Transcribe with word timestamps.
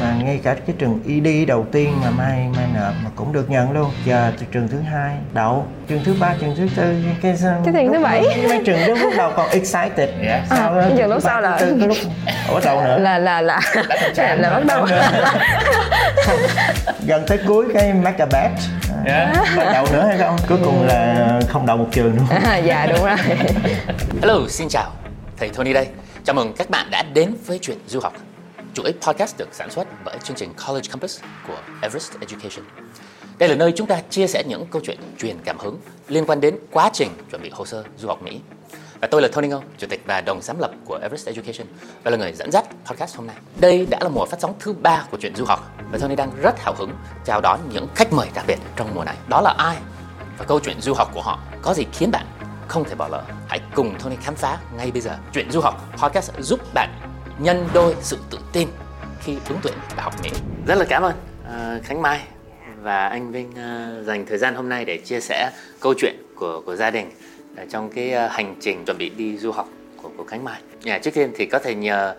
mà 0.00 0.14
ngay 0.24 0.40
cả 0.42 0.54
cái 0.54 0.76
trường 0.78 1.00
ED 1.08 1.48
đầu 1.48 1.66
tiên 1.72 1.92
mà 2.04 2.10
mai 2.10 2.48
mai 2.56 2.66
nộp 2.74 2.94
mà 3.04 3.10
cũng 3.16 3.32
được 3.32 3.50
nhận 3.50 3.72
luôn. 3.72 3.90
Giờ 4.04 4.32
từ 4.40 4.46
trường 4.52 4.68
thứ 4.68 4.80
hai 4.80 5.16
đậu 5.32 5.66
trường 5.88 6.04
thứ 6.04 6.14
ba 6.20 6.34
trường 6.40 6.56
thứ 6.56 6.68
tư 6.76 6.94
cái 7.22 7.36
cái 7.62 7.72
trường 7.84 7.92
thứ 7.92 8.00
bảy. 8.02 8.22
mấy 8.48 8.62
trường 8.66 8.86
lúc 8.86 8.98
lúc 9.02 9.12
đầu 9.16 9.32
còn 9.36 9.48
excited. 9.50 10.08
Dạ. 10.26 10.44
sau 10.50 10.78
À, 10.78 10.88
trường 10.96 11.10
lúc 11.10 11.22
sau 11.22 11.40
là- 11.40 11.58
tư, 11.60 11.74
lúc 11.86 11.96
bắt 12.54 12.62
đầu 12.64 12.80
nữa. 12.84 12.98
Là 12.98 13.18
là 13.18 13.40
là 13.40 13.60
là 14.36 14.50
bắt 14.50 14.64
đầu. 14.66 14.86
Gần 17.06 17.24
tới 17.26 17.38
cuối 17.46 17.64
cái 17.74 17.92
make 17.92 18.24
a 18.32 18.50
Dạ. 19.06 19.32
bắt 19.56 19.68
đầu 19.72 19.86
nữa 19.92 20.04
hay 20.08 20.18
không? 20.18 20.36
Cuối 20.48 20.58
cùng 20.64 20.86
là 20.86 21.30
không 21.48 21.66
đậu 21.66 21.76
một 21.76 21.86
trường 21.92 22.16
luôn. 22.16 22.26
À, 22.44 22.56
dạ 22.64 22.86
đúng 22.86 23.04
rồi. 23.04 23.16
Hello, 24.22 24.34
xin 24.48 24.68
chào. 24.68 24.90
Thầy 25.38 25.48
Tony 25.48 25.72
đây. 25.72 25.86
Chào 26.24 26.34
mừng 26.34 26.52
các 26.58 26.70
bạn 26.70 26.86
đã 26.90 27.02
đến 27.14 27.34
với 27.46 27.58
chuyện 27.62 27.78
du 27.86 28.00
học. 28.00 28.12
Chuỗi 28.76 28.92
podcast 29.00 29.38
được 29.38 29.48
sản 29.52 29.70
xuất 29.70 29.88
bởi 30.04 30.18
chương 30.24 30.36
trình 30.36 30.52
College 30.66 30.88
Campus 30.88 31.20
của 31.48 31.58
Everest 31.82 32.12
Education. 32.20 32.66
Đây 33.38 33.48
là 33.48 33.54
nơi 33.54 33.72
chúng 33.76 33.86
ta 33.86 34.00
chia 34.10 34.26
sẻ 34.26 34.42
những 34.48 34.66
câu 34.70 34.82
chuyện 34.84 34.98
truyền 35.18 35.36
cảm 35.44 35.58
hứng 35.58 35.78
liên 36.08 36.26
quan 36.26 36.40
đến 36.40 36.58
quá 36.70 36.90
trình 36.92 37.08
chuẩn 37.30 37.42
bị 37.42 37.50
hồ 37.52 37.66
sơ 37.66 37.84
du 37.98 38.08
học 38.08 38.22
Mỹ. 38.22 38.40
Và 39.00 39.08
tôi 39.10 39.22
là 39.22 39.28
Tony 39.32 39.48
Ngô, 39.48 39.62
chủ 39.78 39.86
tịch 39.90 40.02
và 40.06 40.20
đồng 40.20 40.42
sáng 40.42 40.60
lập 40.60 40.70
của 40.84 40.98
Everest 41.02 41.26
Education 41.26 41.66
và 42.02 42.10
là 42.10 42.16
người 42.16 42.32
dẫn 42.32 42.50
dắt 42.52 42.64
podcast 42.84 43.16
hôm 43.16 43.26
nay. 43.26 43.36
Đây 43.60 43.86
đã 43.90 43.98
là 44.02 44.08
mùa 44.08 44.26
phát 44.26 44.40
sóng 44.40 44.54
thứ 44.60 44.72
ba 44.72 45.04
của 45.10 45.18
chuyện 45.20 45.36
du 45.36 45.44
học 45.44 45.70
và 45.92 45.98
Tony 45.98 46.16
đang 46.16 46.30
rất 46.42 46.60
hào 46.60 46.74
hứng 46.74 46.90
chào 47.24 47.40
đón 47.40 47.60
những 47.72 47.86
khách 47.94 48.12
mời 48.12 48.28
đặc 48.34 48.44
biệt 48.48 48.58
trong 48.76 48.94
mùa 48.94 49.04
này. 49.04 49.16
Đó 49.28 49.40
là 49.40 49.54
ai? 49.58 49.76
Và 50.38 50.44
câu 50.44 50.60
chuyện 50.60 50.80
du 50.80 50.94
học 50.94 51.10
của 51.14 51.22
họ 51.22 51.38
có 51.62 51.74
gì 51.74 51.84
khiến 51.92 52.10
bạn 52.10 52.26
không 52.68 52.84
thể 52.84 52.94
bỏ 52.94 53.08
lỡ. 53.08 53.22
Hãy 53.48 53.60
cùng 53.74 53.94
Tony 54.02 54.16
khám 54.22 54.34
phá 54.34 54.58
ngay 54.76 54.90
bây 54.90 55.00
giờ. 55.00 55.18
Chuyện 55.32 55.50
du 55.50 55.60
học 55.60 55.92
podcast 55.96 56.30
giúp 56.38 56.60
bạn 56.74 57.15
nhân 57.38 57.68
đôi 57.74 57.94
sự 58.00 58.18
tự 58.30 58.38
tin 58.52 58.68
khi 59.20 59.36
ứng 59.48 59.58
tuyển 59.62 59.74
đại 59.96 60.02
học 60.02 60.14
Mỹ. 60.22 60.30
Rất 60.66 60.74
là 60.78 60.84
cảm 60.88 61.02
ơn 61.02 61.14
ờ, 61.48 61.80
Khánh 61.84 62.02
Mai 62.02 62.20
và 62.82 63.08
anh 63.08 63.32
Vinh 63.32 63.52
ờ, 63.56 64.02
dành 64.06 64.26
thời 64.26 64.38
gian 64.38 64.54
hôm 64.54 64.68
nay 64.68 64.84
để 64.84 64.98
chia 64.98 65.20
sẻ 65.20 65.50
câu 65.80 65.94
chuyện 65.98 66.14
của 66.34 66.62
của 66.66 66.76
gia 66.76 66.90
đình 66.90 67.10
ờ, 67.56 67.64
trong 67.70 67.90
cái 67.90 68.12
ờ, 68.12 68.28
hành 68.28 68.54
trình 68.60 68.84
chuẩn 68.84 68.98
bị 68.98 69.08
đi 69.08 69.38
du 69.38 69.52
học 69.52 69.68
của 70.02 70.10
của 70.16 70.24
Khánh 70.24 70.44
Mai. 70.44 70.60
Yeah, 70.84 71.02
trước 71.02 71.14
tiên 71.14 71.32
thì 71.36 71.46
có 71.46 71.58
thể 71.58 71.74
nhờ 71.74 72.14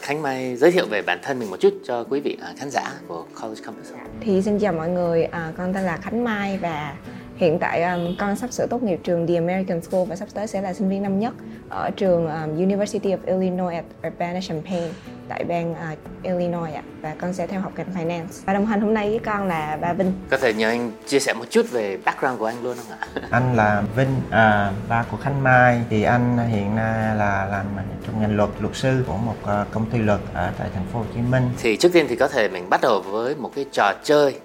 Khánh 0.00 0.22
Mai 0.22 0.56
giới 0.56 0.70
thiệu 0.70 0.86
về 0.90 1.02
bản 1.02 1.18
thân 1.22 1.38
mình 1.38 1.50
một 1.50 1.60
chút 1.60 1.74
cho 1.84 2.04
quý 2.10 2.20
vị 2.20 2.38
khán 2.58 2.70
giả 2.70 2.92
của 3.08 3.24
College 3.40 3.60
Campus. 3.64 3.92
thì 4.20 4.42
xin 4.42 4.58
chào 4.58 4.72
mọi 4.72 4.88
người 4.88 5.24
à, 5.24 5.52
con 5.56 5.74
tên 5.74 5.82
là 5.84 5.96
Khánh 5.96 6.24
Mai 6.24 6.58
và 6.62 6.94
hiện 7.40 7.58
tại 7.58 7.82
um, 7.82 8.16
con 8.18 8.36
sắp 8.36 8.52
sửa 8.52 8.66
tốt 8.66 8.82
nghiệp 8.82 9.00
trường 9.04 9.26
The 9.26 9.34
American 9.34 9.82
School 9.82 10.04
và 10.04 10.16
sắp 10.16 10.28
tới 10.34 10.46
sẽ 10.46 10.62
là 10.62 10.72
sinh 10.74 10.88
viên 10.88 11.02
năm 11.02 11.18
nhất 11.18 11.34
ở 11.68 11.90
trường 11.96 12.26
um, 12.26 12.56
University 12.56 13.10
of 13.10 13.18
Illinois 13.26 13.74
at 13.74 13.84
Urbana-Champaign 14.02 14.88
tại 15.28 15.44
bang 15.44 15.72
uh, 15.72 15.98
Illinois 16.22 16.74
ạ. 16.74 16.82
Và 17.02 17.14
con 17.20 17.32
sẽ 17.32 17.46
theo 17.46 17.60
học 17.60 17.72
ngành 17.76 17.86
finance. 17.94 18.26
Và 18.46 18.52
đồng 18.52 18.66
hành 18.66 18.80
hôm 18.80 18.94
nay 18.94 19.08
với 19.08 19.18
con 19.18 19.48
là 19.48 19.78
ba 19.80 19.92
Vinh. 19.92 20.12
Có 20.30 20.36
thể 20.36 20.54
nhờ 20.54 20.68
anh 20.68 20.92
chia 21.06 21.18
sẻ 21.18 21.34
một 21.34 21.44
chút 21.50 21.70
về 21.70 21.98
background 22.04 22.38
của 22.38 22.46
anh 22.46 22.62
luôn 22.62 22.76
không 22.76 22.98
ạ? 22.98 23.06
anh 23.30 23.56
là 23.56 23.82
Vinh 23.96 24.14
à, 24.30 24.72
ba 24.88 25.04
của 25.10 25.16
Khánh 25.16 25.42
Mai. 25.42 25.80
Thì 25.90 26.02
anh 26.02 26.38
hiện 26.48 26.76
nay 26.76 27.16
là 27.16 27.46
làm 27.50 27.66
trong 28.06 28.20
ngành 28.20 28.36
luật 28.36 28.50
luật 28.60 28.76
sư 28.76 29.04
của 29.06 29.16
một 29.16 29.36
ờ, 29.42 29.66
công 29.70 29.90
ty 29.90 29.98
luật 29.98 30.20
ở 30.34 30.50
tại 30.58 30.68
thành 30.74 30.84
phố 30.92 30.98
Hồ 30.98 31.04
Chí 31.14 31.20
Minh. 31.30 31.50
Thì 31.62 31.76
trước 31.76 31.92
tiên 31.92 32.06
thì 32.08 32.16
có 32.16 32.28
thể 32.28 32.48
mình 32.48 32.70
bắt 32.70 32.80
đầu 32.80 33.00
với 33.00 33.34
một 33.34 33.50
cái 33.54 33.64
trò 33.72 33.92
chơi 34.04 34.40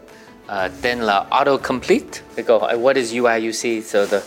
ờ, 0.48 0.70
tên 0.82 1.00
là 1.00 1.26
autocomplete. 1.30 2.20
Cái 2.36 2.44
câu 2.44 2.60
hỏi 2.60 2.78
What 2.78 2.96
is 2.96 3.14
UIUC? 3.14 3.84
So 3.86 4.06
the 4.06 4.20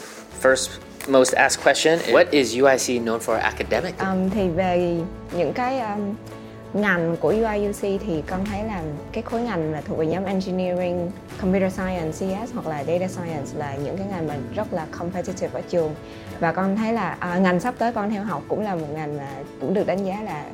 first 0.42 0.68
most 1.08 1.34
asked 1.34 1.64
question 1.64 1.98
is 1.98 2.14
What 2.14 2.24
is 2.30 2.56
UIC 2.56 3.04
known 3.04 3.18
for 3.18 3.38
academic? 3.38 3.98
um, 3.98 4.30
thì 4.30 4.48
về 4.48 4.96
những 5.32 5.52
cái 5.52 5.80
um, 5.80 6.14
ngành 6.74 7.16
của 7.20 7.28
UIUC 7.28 7.80
thì 7.80 8.22
con 8.26 8.44
thấy 8.44 8.64
là 8.64 8.82
cái 9.12 9.22
khối 9.22 9.40
ngành 9.40 9.72
là 9.72 9.80
thuộc 9.80 9.98
về 9.98 10.06
nhóm 10.06 10.24
engineering, 10.24 11.10
computer 11.40 11.72
science, 11.72 12.12
CS 12.12 12.52
hoặc 12.54 12.66
là 12.66 12.84
data 12.84 13.08
science 13.08 13.50
là 13.56 13.74
những 13.84 13.96
cái 13.96 14.06
ngành 14.10 14.26
mà 14.28 14.34
rất 14.54 14.72
là 14.72 14.86
competitive 14.98 15.50
ở 15.52 15.62
trường 15.68 15.94
và 16.40 16.52
con 16.52 16.76
thấy 16.76 16.92
là 16.92 17.16
à, 17.20 17.38
ngành 17.38 17.60
sắp 17.60 17.74
tới 17.78 17.92
con 17.92 18.10
theo 18.10 18.24
học 18.24 18.42
cũng 18.48 18.64
là 18.64 18.74
một 18.74 18.86
ngành 18.94 19.16
mà 19.16 19.28
cũng 19.60 19.74
được 19.74 19.86
đánh 19.86 20.04
giá 20.06 20.22
là 20.24 20.44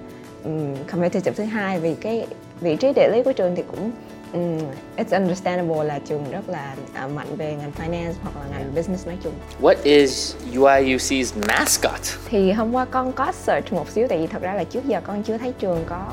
um, 0.44 0.76
competitive 0.92 1.32
thứ 1.36 1.44
hai 1.44 1.80
vì 1.80 1.94
cái 1.94 2.26
vị 2.60 2.76
trí 2.76 2.92
địa 2.96 3.08
lý 3.12 3.22
của 3.22 3.32
trường 3.32 3.56
thì 3.56 3.62
cũng 3.70 3.90
um, 4.34 4.58
it's 4.96 5.20
understandable 5.20 5.84
là 5.84 5.98
trường 5.98 6.30
rất 6.30 6.48
là 6.48 6.74
à, 6.92 7.06
mạnh 7.06 7.36
về 7.36 7.54
ngành 7.54 7.72
finance 7.72 8.12
hoặc 8.22 8.34
là 8.36 8.58
ngành 8.58 8.74
business 8.74 9.06
nói 9.06 9.16
chung. 9.22 9.32
What 9.60 9.74
is 9.82 10.34
UIUC's 10.54 11.32
mascot? 11.48 12.00
thì 12.28 12.52
hôm 12.52 12.72
qua 12.72 12.84
con 12.84 13.12
có 13.12 13.32
search 13.32 13.72
một 13.72 13.88
xíu 13.90 14.08
tại 14.08 14.18
vì 14.18 14.26
thật 14.26 14.42
ra 14.42 14.54
là 14.54 14.64
trước 14.64 14.84
giờ 14.84 15.00
con 15.04 15.22
chưa 15.22 15.38
thấy 15.38 15.52
trường 15.58 15.84
có 15.86 16.12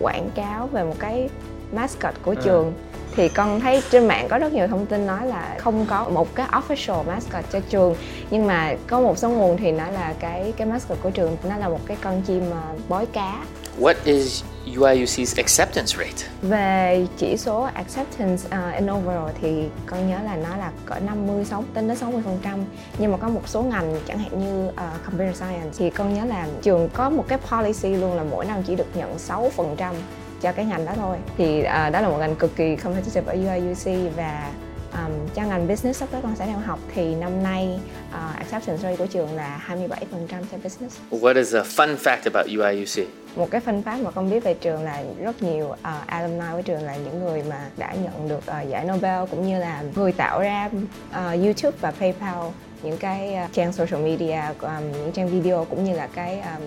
quảng 0.00 0.30
cáo 0.34 0.66
về 0.66 0.84
một 0.84 0.96
cái 0.98 1.28
mascot 1.72 2.14
của 2.22 2.34
trường. 2.34 2.72
Thì 3.16 3.28
con 3.28 3.60
thấy 3.60 3.82
trên 3.90 4.08
mạng 4.08 4.26
có 4.30 4.38
rất 4.38 4.52
nhiều 4.52 4.66
thông 4.66 4.86
tin 4.86 5.06
nói 5.06 5.26
là 5.26 5.56
không 5.58 5.86
có 5.88 6.08
một 6.08 6.34
cái 6.34 6.46
official 6.46 7.04
mascot 7.04 7.44
cho 7.52 7.60
trường. 7.60 7.94
Nhưng 8.30 8.46
mà 8.46 8.74
có 8.86 9.00
một 9.00 9.18
số 9.18 9.30
nguồn 9.30 9.56
thì 9.56 9.72
nói 9.72 9.92
là 9.92 10.14
cái 10.20 10.52
cái 10.56 10.66
mascot 10.66 10.98
của 11.02 11.10
trường 11.10 11.36
nó 11.48 11.56
là 11.56 11.68
một 11.68 11.80
cái 11.86 11.96
con 12.00 12.22
chim 12.22 12.50
ờ, 12.50 12.62
bói 12.88 13.06
cá 13.06 13.44
What 13.80 13.94
is 14.04 14.42
UIUC's 14.66 15.34
acceptance 15.36 15.96
rate? 15.98 16.28
về 16.42 17.06
chỉ 17.16 17.36
số 17.36 17.68
acceptance 17.74 18.46
uh, 18.46 18.74
in 18.74 18.90
overall 18.90 19.30
thì 19.42 19.68
con 19.86 20.08
nhớ 20.08 20.18
là 20.24 20.36
nó 20.36 20.56
là 20.56 20.72
cỡ 20.86 20.94
56 21.06 21.64
đến 21.74 21.88
đến 21.88 21.96
60 21.96 22.22
phần 22.24 22.38
trăm 22.42 22.64
nhưng 22.98 23.12
mà 23.12 23.18
có 23.18 23.28
một 23.28 23.48
số 23.48 23.62
ngành 23.62 23.96
chẳng 24.06 24.18
hạn 24.18 24.40
như 24.40 24.68
uh, 24.68 25.04
computer 25.04 25.36
science 25.36 25.70
thì 25.78 25.90
con 25.90 26.14
nhớ 26.14 26.24
là 26.24 26.46
trường 26.62 26.88
có 26.92 27.10
một 27.10 27.24
cái 27.28 27.38
policy 27.38 27.88
luôn 27.88 28.14
là 28.14 28.22
mỗi 28.22 28.44
năm 28.44 28.62
chỉ 28.66 28.76
được 28.76 28.86
nhận 28.94 29.18
6 29.18 29.50
phần 29.56 29.74
trăm 29.76 29.94
cho 30.40 30.52
cái 30.52 30.64
ngành 30.64 30.84
đó 30.84 30.92
thôi 30.96 31.16
thì 31.36 31.60
uh, 31.60 31.92
đó 31.92 32.00
là 32.00 32.08
một 32.08 32.18
ngành 32.18 32.36
cực 32.36 32.56
kỳ 32.56 32.76
competitive 32.76 33.32
ở 33.32 33.34
UIUC 33.34 34.16
và 34.16 34.52
um, 34.92 35.12
cho 35.34 35.42
ngành 35.42 35.68
business 35.68 36.00
sắp 36.00 36.08
tới 36.12 36.22
con 36.22 36.36
sẽ 36.36 36.46
theo 36.46 36.58
học 36.58 36.78
thì 36.94 37.14
năm 37.14 37.42
nay 37.42 37.80
uh, 38.08 38.36
acceptance 38.38 38.82
rate 38.82 38.96
của 38.96 39.06
trường 39.06 39.36
là 39.36 39.56
27 39.56 40.04
phần 40.10 40.26
trăm 40.28 40.42
cho 40.52 40.58
business 40.62 40.96
What 41.10 41.36
is 41.36 41.54
a 41.54 41.62
fun 41.62 41.96
fact 41.96 42.32
about 42.32 42.46
UIUC? 42.46 43.21
Một 43.36 43.50
cái 43.50 43.60
phân 43.60 43.82
pháp 43.82 43.96
mà 43.96 44.10
con 44.10 44.30
biết 44.30 44.44
về 44.44 44.54
trường 44.54 44.82
là 44.82 45.02
rất 45.22 45.42
nhiều 45.42 45.66
uh, 45.66 45.78
alumni 46.06 46.46
của 46.52 46.62
trường 46.62 46.82
là 46.82 46.96
những 46.96 47.24
người 47.24 47.42
mà 47.42 47.66
đã 47.76 47.94
nhận 47.94 48.28
được 48.28 48.42
uh, 48.62 48.68
giải 48.68 48.84
Nobel 48.84 49.24
cũng 49.30 49.46
như 49.48 49.58
là 49.58 49.84
người 49.96 50.12
tạo 50.12 50.40
ra 50.40 50.70
uh, 51.10 51.16
YouTube 51.16 51.76
và 51.80 51.90
PayPal 51.90 52.46
những 52.82 52.96
cái 52.96 53.36
uh, 53.44 53.52
trang 53.52 53.72
social 53.72 54.04
media 54.04 54.40
um, 54.60 54.92
những 54.92 55.12
trang 55.12 55.28
video 55.28 55.64
cũng 55.64 55.84
như 55.84 55.94
là 55.94 56.08
cái 56.14 56.40
um, 56.40 56.62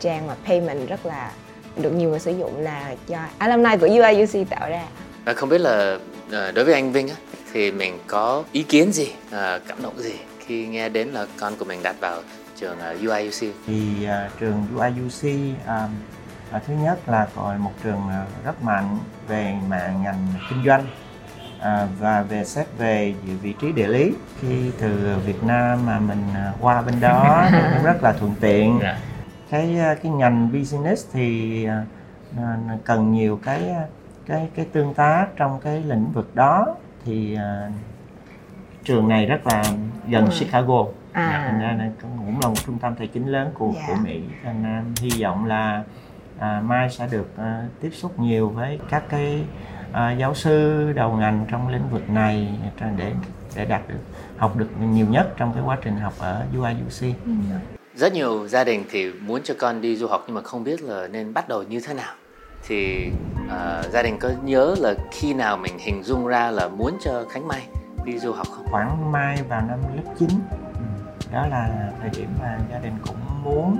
trang 0.00 0.26
mà 0.26 0.34
payment 0.46 0.88
rất 0.88 1.06
là 1.06 1.30
được 1.76 1.90
nhiều 1.90 2.10
người 2.10 2.20
sử 2.20 2.38
dụng 2.38 2.60
là 2.60 2.94
do 3.08 3.18
alumni 3.38 3.76
của 3.80 3.86
UIUC 3.86 4.48
tạo 4.50 4.70
ra. 4.70 4.84
Và 5.24 5.34
không 5.34 5.48
biết 5.48 5.60
là 5.60 5.98
đối 6.54 6.64
với 6.64 6.74
anh 6.74 6.92
Vinh 6.92 7.08
á, 7.08 7.14
thì 7.52 7.72
mình 7.72 7.98
có 8.06 8.44
ý 8.52 8.62
kiến 8.62 8.92
gì, 8.92 9.12
cảm 9.68 9.82
động 9.82 9.98
gì 9.98 10.14
khi 10.38 10.66
nghe 10.66 10.88
đến 10.88 11.08
là 11.08 11.26
con 11.40 11.56
của 11.56 11.64
mình 11.64 11.82
đạt 11.82 11.96
vào 12.00 12.22
trường 12.60 12.78
ờ, 12.78 12.96
UIUC? 13.06 13.54
thì 13.66 14.04
à, 14.04 14.28
trường 14.40 14.66
UIUC 14.76 15.24
à, 15.66 15.88
à, 16.52 16.60
thứ 16.66 16.74
nhất 16.74 16.98
là 17.08 17.28
gọi 17.36 17.58
một 17.58 17.72
trường 17.84 18.00
à, 18.10 18.24
rất 18.44 18.62
mạnh 18.62 18.98
về 19.28 19.54
mạng 19.68 20.02
ngành 20.02 20.26
kinh 20.50 20.64
doanh 20.64 20.84
à, 21.60 21.86
và 22.00 22.22
về 22.22 22.44
xét 22.44 22.66
về 22.78 23.14
vị 23.42 23.54
trí 23.60 23.72
địa 23.72 23.86
lý 23.88 24.12
khi 24.40 24.70
từ 24.80 25.16
Việt 25.26 25.44
Nam 25.44 25.86
mà 25.86 25.98
mình 25.98 26.22
à, 26.34 26.52
qua 26.60 26.82
bên 26.82 27.00
đó 27.00 27.46
cũng 27.74 27.84
rất 27.84 28.02
là 28.02 28.12
thuận 28.12 28.34
tiện 28.40 28.78
Dạ. 28.82 28.98
cái 29.50 29.78
à, 29.78 29.94
cái 30.02 30.12
ngành 30.12 30.52
business 30.52 31.06
thì 31.12 31.64
à, 31.64 31.84
à, 32.38 32.56
cần 32.84 33.12
nhiều 33.12 33.40
cái 33.44 33.68
à, 33.70 33.82
cái 34.26 34.48
cái 34.54 34.66
tương 34.72 34.94
tác 34.94 35.26
trong 35.36 35.60
cái 35.60 35.82
lĩnh 35.86 36.12
vực 36.12 36.34
đó 36.34 36.66
thì 37.04 37.34
à, 37.36 37.70
trường 38.84 39.08
này 39.08 39.26
rất 39.26 39.46
là 39.46 39.62
gần 40.08 40.24
Ừ. 40.24 40.30
Chicago 40.38 40.84
À. 41.18 41.44
thành 41.50 41.60
ra 41.60 41.74
là 41.78 41.90
cũng 42.02 42.40
là 42.42 42.48
một 42.48 42.54
trung 42.66 42.78
tâm 42.78 42.94
tài 42.94 43.06
chính 43.06 43.26
lớn 43.26 43.50
của 43.54 43.72
Dạ. 43.74 43.82
của 43.88 43.94
Mỹ 44.04 44.20
cho 44.44 44.52
nên 44.52 44.94
hy 45.00 45.22
vọng 45.22 45.44
là 45.46 45.82
à, 46.38 46.62
Mai 46.64 46.90
sẽ 46.90 47.08
được 47.10 47.36
à, 47.36 47.62
tiếp 47.80 47.90
xúc 47.92 48.18
nhiều 48.20 48.48
với 48.48 48.80
các 48.90 49.02
cái 49.08 49.44
à, 49.92 50.12
giáo 50.12 50.34
sư 50.34 50.92
đầu 50.92 51.12
ngành 51.16 51.46
trong 51.50 51.68
lĩnh 51.68 51.88
vực 51.90 52.10
này 52.10 52.48
để 52.96 53.12
để 53.56 53.64
đạt 53.64 53.88
được 53.88 53.98
học 54.36 54.56
được 54.56 54.68
nhiều 54.80 55.06
nhất 55.10 55.34
trong 55.36 55.52
cái 55.54 55.62
quá 55.66 55.76
trình 55.84 55.96
học 55.96 56.12
ở 56.18 56.42
UIUC. 56.58 57.14
Rất 57.94 58.12
nhiều 58.12 58.48
gia 58.48 58.64
đình 58.64 58.84
thì 58.90 59.12
muốn 59.12 59.40
cho 59.44 59.54
con 59.58 59.80
đi 59.80 59.96
du 59.96 60.06
học 60.06 60.24
nhưng 60.26 60.34
mà 60.34 60.42
không 60.42 60.64
biết 60.64 60.82
là 60.82 61.08
nên 61.08 61.34
bắt 61.34 61.48
đầu 61.48 61.62
như 61.62 61.80
thế 61.86 61.94
nào. 61.94 62.14
Thì 62.66 63.10
ờ, 63.50 63.82
gia 63.92 64.02
đình 64.02 64.18
có 64.18 64.30
nhớ 64.44 64.74
là 64.78 64.94
khi 65.12 65.34
nào 65.34 65.56
mình 65.56 65.78
hình 65.78 66.02
dung 66.02 66.26
ra 66.26 66.50
là 66.50 66.68
muốn 66.68 66.98
cho 67.04 67.24
Khánh 67.30 67.48
Mai 67.48 67.66
đi 68.04 68.18
du 68.18 68.32
học 68.32 68.46
không? 68.50 68.66
Khoảng 68.70 69.12
Mai 69.12 69.38
vào 69.48 69.60
năm 69.68 69.78
lớp 69.96 70.12
9 70.18 70.28
đó 71.32 71.46
là 71.46 71.90
thời 72.00 72.10
điểm 72.10 72.28
mà 72.40 72.58
gia 72.70 72.78
đình 72.78 72.92
cũng 73.06 73.16
muốn 73.44 73.78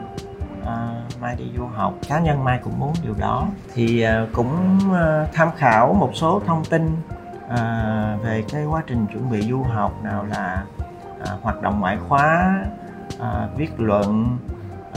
à, 0.67 1.03
Mai 1.21 1.37
đi 1.37 1.45
du 1.57 1.67
học 1.67 1.95
cá 2.09 2.21
nhân 2.21 2.45
Mai 2.45 2.61
cũng 2.65 2.79
muốn 2.79 2.93
điều 3.03 3.15
đó. 3.19 3.47
Thì 3.75 4.01
à, 4.01 4.27
cũng 4.33 4.79
à, 4.95 5.27
tham 5.33 5.49
khảo 5.57 5.95
một 5.95 6.11
số 6.15 6.43
thông 6.47 6.65
tin 6.65 6.97
à, 7.49 8.17
về 8.23 8.45
cái 8.53 8.65
quá 8.65 8.83
trình 8.87 9.07
chuẩn 9.13 9.31
bị 9.31 9.43
du 9.43 9.63
học 9.63 9.93
nào 10.05 10.25
là 10.25 10.65
à, 11.27 11.33
hoạt 11.43 11.63
động 11.63 11.81
ngoại 11.81 11.99
khóa 12.09 12.55
à, 13.21 13.49
viết 13.57 13.71
luận 13.81 14.39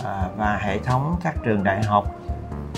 à, 0.04 0.28
và 0.38 0.58
hệ 0.58 0.80
thống 0.80 1.16
các 1.24 1.36
trường 1.44 1.64
đại 1.64 1.84
học 1.84 2.16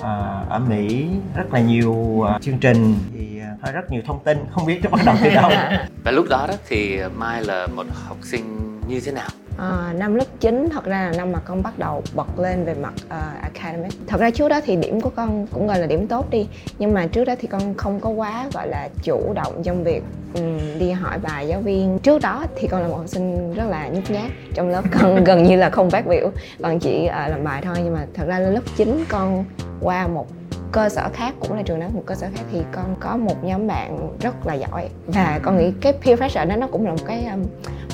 à, 0.02 0.44
ở 0.50 0.60
Mỹ 0.60 1.10
rất 1.36 1.54
là 1.54 1.60
nhiều 1.60 2.22
à, 2.28 2.40
chương 2.42 2.58
trình. 2.58 2.96
Thì 3.14 3.40
hơi 3.62 3.74
rất 3.74 3.92
nhiều 3.92 4.02
thông 4.06 4.24
tin 4.24 4.38
không 4.52 4.66
biết 4.66 4.80
nó 4.84 4.90
bắt 4.90 5.02
đầu 5.06 5.16
từ 5.24 5.30
đâu. 5.30 5.52
Và 6.04 6.12
lúc 6.12 6.26
đó 6.30 6.46
đó 6.48 6.54
thì 6.68 7.02
Mai 7.16 7.44
là 7.44 7.68
một 7.68 7.86
học 8.08 8.18
sinh 8.22 8.80
như 8.88 9.02
thế 9.06 9.12
nào 9.12 9.30
À, 9.58 9.94
năm 9.98 10.16
lớp 10.16 10.26
9 10.40 10.70
thật 10.72 10.86
ra 10.86 11.02
là 11.06 11.18
năm 11.18 11.32
mà 11.32 11.40
con 11.40 11.64
bắt 11.64 11.80
đầu 11.80 12.04
bật 12.16 12.40
lên 12.40 12.66
về 12.66 12.74
mặt 12.74 12.94
uh, 13.06 13.42
academic. 13.42 13.92
Thật 14.08 14.20
ra 14.20 14.30
trước 14.30 14.50
đó 14.50 14.62
thì 14.66 14.76
điểm 14.76 15.02
của 15.02 15.10
con 15.10 15.48
cũng 15.48 15.68
gọi 15.68 15.80
là 15.80 15.86
điểm 15.86 16.08
tốt 16.08 16.30
đi 16.30 16.48
nhưng 16.80 16.94
mà 16.94 17.08
trước 17.08 17.26
đó 17.26 17.36
thì 17.40 17.48
con 17.48 17.74
không 17.74 18.00
có 18.00 18.10
quá 18.10 18.50
gọi 18.54 18.68
là 18.68 18.90
chủ 19.04 19.34
động 19.34 19.64
trong 19.64 19.84
việc 19.84 20.04
um, 20.34 20.80
đi 20.80 20.92
hỏi 20.92 21.20
bài 21.20 21.48
giáo 21.48 21.60
viên. 21.62 22.00
Trước 22.00 22.22
đó 22.22 22.46
thì 22.56 22.68
con 22.68 22.82
là 22.82 22.88
một 22.88 22.98
học 22.98 23.08
sinh 23.08 23.54
rất 23.54 23.66
là 23.70 23.88
nhút 23.88 24.10
nhát 24.10 24.32
trong 24.54 24.70
lớp 24.70 24.84
con 25.00 25.24
gần 25.24 25.44
như 25.44 25.56
là 25.56 25.70
không 25.70 25.90
phát 25.90 26.08
biểu 26.08 26.32
còn 26.62 26.80
chỉ 26.80 27.06
uh, 27.06 27.30
làm 27.30 27.44
bài 27.44 27.62
thôi. 27.66 27.76
Nhưng 27.84 27.94
mà 27.94 28.06
thật 28.14 28.26
ra 28.28 28.40
lớp 28.40 28.62
9 28.78 29.06
con 29.10 29.46
qua 29.82 30.08
một 30.08 30.28
cơ 30.74 30.90
sở 30.90 31.10
khác 31.14 31.34
cũng 31.40 31.54
là 31.54 31.62
trường 31.62 31.80
đó 31.80 31.88
một 31.94 32.04
cơ 32.06 32.16
sở 32.16 32.28
khác 32.36 32.44
thì 32.52 32.62
con 32.72 32.96
có 33.00 33.18
một 33.18 33.44
nhóm 33.44 33.68
bạn 33.68 34.18
rất 34.22 34.46
là 34.46 34.54
giỏi. 34.54 34.90
Và 35.08 35.40
con 35.44 35.58
nghĩ 35.58 35.72
cái 35.82 35.94
peer 35.94 36.20
pressure 36.20 36.46
đó 36.46 36.56
nó 36.56 36.68
cũng 36.68 36.86
là 36.86 36.92
một 36.92 37.06
cái 37.08 37.26
um, 37.26 37.44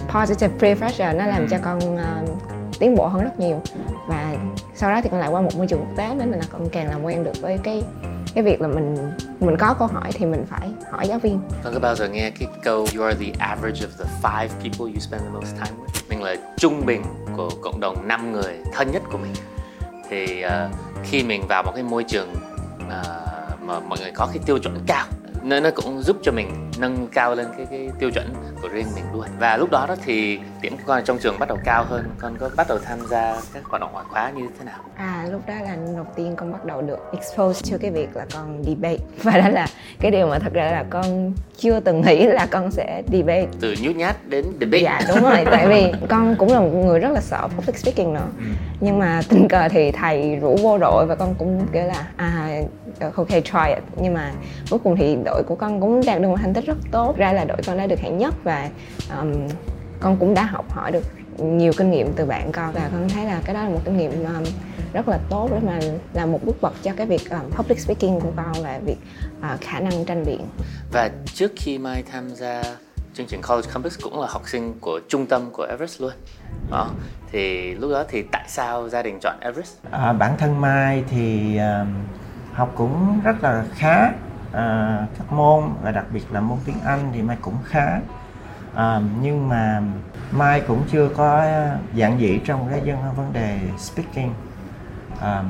positive 0.08 0.54
peer 0.60 0.78
pressure 0.78 1.14
nó 1.14 1.26
làm 1.26 1.48
cho 1.48 1.58
con 1.64 1.80
uh, 1.96 2.80
tiến 2.80 2.96
bộ 2.96 3.08
hơn 3.08 3.24
rất 3.24 3.40
nhiều. 3.40 3.62
Và 4.08 4.36
sau 4.76 4.92
đó 4.92 5.02
thì 5.04 5.10
con 5.10 5.20
lại 5.20 5.30
qua 5.30 5.42
một 5.42 5.56
môi 5.58 5.68
trường 5.68 5.80
quốc 5.80 5.98
tế 5.98 6.16
nên 6.16 6.32
là 6.32 6.40
con 6.52 6.70
càng 6.70 6.88
làm 6.90 7.04
quen 7.04 7.24
được 7.24 7.42
với 7.42 7.58
cái 7.64 7.84
cái 8.34 8.44
việc 8.44 8.62
là 8.62 8.68
mình 8.68 8.98
mình 9.40 9.58
có 9.58 9.76
câu 9.80 9.88
hỏi 9.88 10.12
thì 10.14 10.26
mình 10.26 10.46
phải 10.50 10.70
hỏi 10.92 11.08
giáo 11.08 11.20
viên. 11.20 11.40
Con 11.64 11.74
có 11.74 11.80
bao 11.80 11.96
giờ 11.96 12.08
nghe 12.08 12.30
cái 12.30 12.50
câu 12.64 12.88
you 12.96 13.04
are 13.04 13.26
the 13.26 13.32
average 13.40 13.80
of 13.80 14.04
the 14.04 14.10
five 14.22 14.48
people 14.48 14.94
you 14.94 15.00
spend 15.00 15.24
the 15.24 15.30
most 15.34 15.56
time 15.56 15.78
with? 15.78 16.10
Mình 16.10 16.24
là 16.24 16.36
trung 16.58 16.86
bình 16.86 17.04
của 17.38 17.50
cộng 17.62 17.80
đồng 17.80 18.08
5 18.08 18.32
người 18.32 18.54
thân 18.74 18.92
nhất 18.92 19.02
của 19.12 19.18
mình. 19.18 19.32
Thì 20.10 20.44
uh, 20.46 20.52
khi 21.04 21.24
mình 21.24 21.44
vào 21.50 21.64
một 21.64 21.72
cái 21.76 21.84
môi 21.84 22.04
trường 22.04 22.34
uh, 22.90 23.62
mà 23.62 23.80
mọi 23.80 24.00
người 24.00 24.12
có 24.12 24.28
cái 24.34 24.40
tiêu 24.46 24.60
chuẩn 24.60 24.80
cao. 24.88 25.06
Nên 25.44 25.64
nó 25.64 25.70
cũng 25.76 26.02
giúp 26.02 26.18
cho 26.22 26.32
mình 26.32 26.72
nâng 26.80 27.08
cao 27.14 27.36
lên 27.36 27.48
cái 27.58 27.66
cái 27.70 27.90
tiêu 28.00 28.12
chuẩn 28.12 28.34
của 28.62 28.68
riêng 28.68 28.88
mình 28.96 29.04
luôn. 29.14 29.26
Và 29.40 29.58
lúc 29.58 29.70
đó 29.72 29.86
đó 29.88 29.96
thì 30.06 30.40
điểm 30.62 30.78
của 30.78 30.84
con 30.86 31.04
trong 31.06 31.18
trường 31.20 31.40
bắt 31.40 31.50
đầu 31.50 31.58
cao 31.66 31.84
hơn. 31.90 32.04
Con 32.20 32.38
có 32.40 32.50
bắt 32.56 32.68
đầu 32.70 32.80
tham 32.86 33.00
gia 33.10 33.42
các 33.54 33.64
hoạt 33.66 33.82
động 33.82 33.90
ngoại 33.94 34.06
khóa 34.10 34.30
như 34.30 34.48
thế 34.60 34.66
nào? 34.66 34.80
À 34.96 35.28
lúc 35.32 35.42
đó 35.48 35.54
là 35.64 35.78
đầu 35.96 36.06
tiên 36.16 36.36
con 36.36 36.52
bắt 36.52 36.66
đầu 36.66 36.82
được 36.82 37.00
expose 37.14 37.62
cho 37.64 37.78
cái 37.82 37.92
việc 37.92 38.16
là 38.16 38.26
con 38.34 38.64
debate. 38.64 38.98
Và 39.24 39.38
đó 39.38 39.50
là 39.50 39.68
cái 40.00 40.12
điều 40.12 40.28
mà 40.28 40.40
thật 40.40 40.54
ra 40.54 40.72
là 40.72 40.86
con 40.90 41.34
chưa 41.58 41.80
từng 41.80 42.02
nghĩ 42.02 42.24
là 42.24 42.48
con 42.52 42.72
sẽ 42.72 43.04
debate. 43.12 43.48
Từ 43.62 43.76
nhút 43.82 43.96
nhát 43.96 44.28
đến 44.28 44.46
debate. 44.60 44.84
Dạ 44.84 45.02
đúng 45.08 45.24
rồi. 45.24 45.46
Tại 45.46 45.68
vì 45.68 45.92
con 46.10 46.36
cũng 46.36 46.54
là 46.54 46.60
một 46.60 46.72
người 46.74 47.00
rất 47.00 47.12
là 47.12 47.22
sợ 47.22 47.48
public 47.56 47.78
speaking 47.78 48.14
nữa. 48.14 48.28
Ừ. 48.38 48.46
nhưng 48.80 49.00
mà 49.00 49.22
tình 49.30 49.48
cờ 49.48 49.70
thì 49.70 49.92
thầy 49.92 50.36
rủ 50.36 50.58
vô 50.64 50.78
đội 50.78 51.06
và 51.06 51.16
con 51.16 51.36
cũng 51.38 51.68
kêu 51.72 51.88
là 51.88 52.08
à 52.16 52.62
ok 53.16 53.30
try 53.30 53.70
it. 53.76 53.84
Nhưng 54.02 54.14
mà 54.14 54.32
cuối 54.70 54.80
cùng 54.84 54.96
thì 54.96 55.18
đội 55.26 55.44
của 55.48 55.56
con 55.56 55.82
cũng 55.82 56.02
đạt 56.06 56.22
được 56.22 56.28
một 56.28 56.38
thành 56.42 56.54
tích 56.54 56.66
rất 56.66 56.78
tốt. 56.92 57.18
Ra 57.18 57.34
là 57.34 57.46
đội 57.46 57.58
con 57.66 57.78
đã 57.78 57.88
được 57.88 58.00
hạng 58.00 58.18
nhất 58.18 58.34
và 58.44 58.70
um, 59.20 59.48
con 60.00 60.18
cũng 60.18 60.34
đã 60.34 60.44
học 60.44 60.72
hỏi 60.72 60.92
được 60.92 61.04
nhiều 61.38 61.72
kinh 61.78 61.92
nghiệm 61.92 62.14
từ 62.16 62.26
bạn 62.26 62.52
con 62.52 62.74
và 62.74 62.90
con 62.92 63.10
thấy 63.10 63.26
là 63.26 63.42
cái 63.46 63.56
đó 63.56 63.64
là 63.64 63.70
một 63.70 63.80
kinh 63.86 63.98
nghiệm 63.98 64.12
um, 64.12 64.44
rất 64.94 65.08
là 65.08 65.20
tốt 65.30 65.50
để 65.52 65.60
mà 65.66 65.80
làm 66.14 66.32
một 66.32 66.40
bước 66.46 66.62
bậc 66.62 66.74
cho 66.84 66.92
cái 66.98 67.08
việc 67.08 67.30
um, 67.30 67.52
public 67.52 67.80
speaking 67.80 68.20
của 68.20 68.32
con 68.36 68.64
và 68.64 68.80
việc 68.86 68.98
uh, 69.40 69.62
khả 69.62 69.80
năng 69.80 70.06
tranh 70.06 70.24
biện. 70.26 70.48
Và 70.92 71.10
trước 71.26 71.52
khi 71.56 71.78
Mai 71.78 72.04
tham 72.12 72.30
gia 72.30 72.64
chương 73.14 73.28
trình 73.28 73.42
College 73.42 73.70
Campus 73.74 74.00
cũng 74.02 74.22
là 74.22 74.28
học 74.30 74.42
sinh 74.46 74.74
của 74.82 75.00
trung 75.10 75.26
tâm 75.26 75.50
của 75.52 75.64
Everest 75.64 76.02
luôn. 76.02 76.12
Đó 76.72 76.90
thì 77.32 77.74
lúc 77.76 77.92
đó 77.92 78.04
thì 78.10 78.24
tại 78.32 78.46
sao 78.48 78.90
gia 78.90 79.04
đình 79.04 79.20
chọn 79.22 79.36
Everest? 79.42 79.74
À, 79.92 80.14
bản 80.14 80.38
thân 80.38 80.62
Mai 80.62 81.04
thì 81.10 81.58
uh, 81.82 81.88
học 82.54 82.72
cũng 82.76 83.20
rất 83.24 83.44
là 83.44 83.66
khá 83.74 84.12
à, 84.52 84.98
các 85.18 85.32
môn 85.32 85.64
và 85.82 85.92
đặc 85.92 86.06
biệt 86.14 86.32
là 86.32 86.42
môn 86.42 86.58
tiếng 86.66 86.82
Anh 86.86 87.12
thì 87.14 87.22
Mai 87.22 87.38
cũng 87.42 87.58
khá. 87.66 88.00
À, 88.76 89.02
nhưng 89.22 89.50
mà 89.50 89.82
Mai 90.32 90.62
cũng 90.68 90.84
chưa 90.92 91.10
có 91.18 91.46
dạng 91.98 92.20
dĩ 92.20 92.40
trong 92.46 92.68
cái 92.72 92.82
dân 92.84 92.98
vấn 93.16 93.34
đề 93.34 93.60
speaking. 93.78 94.34
À, 95.22 95.44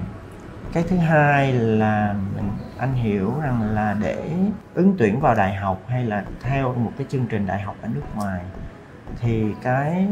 cái 0.73 0.83
thứ 0.89 0.97
hai 0.97 1.53
là 1.53 2.15
mình 2.35 2.49
anh 2.77 2.93
hiểu 2.93 3.33
rằng 3.41 3.75
là 3.75 3.95
để 3.99 4.31
ứng 4.73 4.95
tuyển 4.97 5.19
vào 5.19 5.35
đại 5.35 5.55
học 5.55 5.81
hay 5.87 6.05
là 6.05 6.23
theo 6.41 6.73
một 6.73 6.91
cái 6.97 7.07
chương 7.09 7.25
trình 7.25 7.45
đại 7.45 7.61
học 7.61 7.75
ở 7.81 7.89
nước 7.95 8.03
ngoài 8.15 8.41
thì 9.19 9.45
cái 9.61 10.07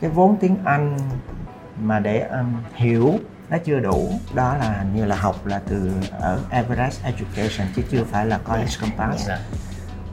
cái 0.00 0.10
vốn 0.10 0.36
tiếng 0.40 0.56
Anh 0.64 0.98
mà 1.80 1.98
để 1.98 2.20
um, 2.20 2.54
hiểu 2.74 3.14
nó 3.52 3.58
chưa 3.64 3.80
đủ. 3.80 4.12
Đó 4.34 4.56
là 4.56 4.84
như 4.94 5.04
là 5.04 5.16
học 5.16 5.46
là 5.46 5.60
từ 5.68 5.92
ở 6.10 6.40
Everest 6.50 7.04
Education 7.04 7.68
chứ 7.76 7.82
chưa 7.90 8.04
phải 8.04 8.26
là 8.26 8.38
College 8.38 8.72
Compass. 8.80 9.28
yeah. 9.28 9.40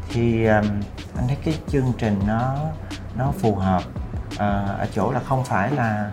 thì 0.10 0.46
um, 0.46 0.66
anh 1.16 1.28
thấy 1.28 1.38
cái 1.44 1.54
chương 1.68 1.94
trình 1.98 2.20
nó 2.28 2.56
nó 3.18 3.32
phù 3.32 3.56
hợp 3.56 3.84
uh, 4.34 4.40
ở 4.80 4.88
chỗ 4.96 5.12
là 5.12 5.20
không 5.20 5.44
phải 5.44 5.72
là 5.72 6.12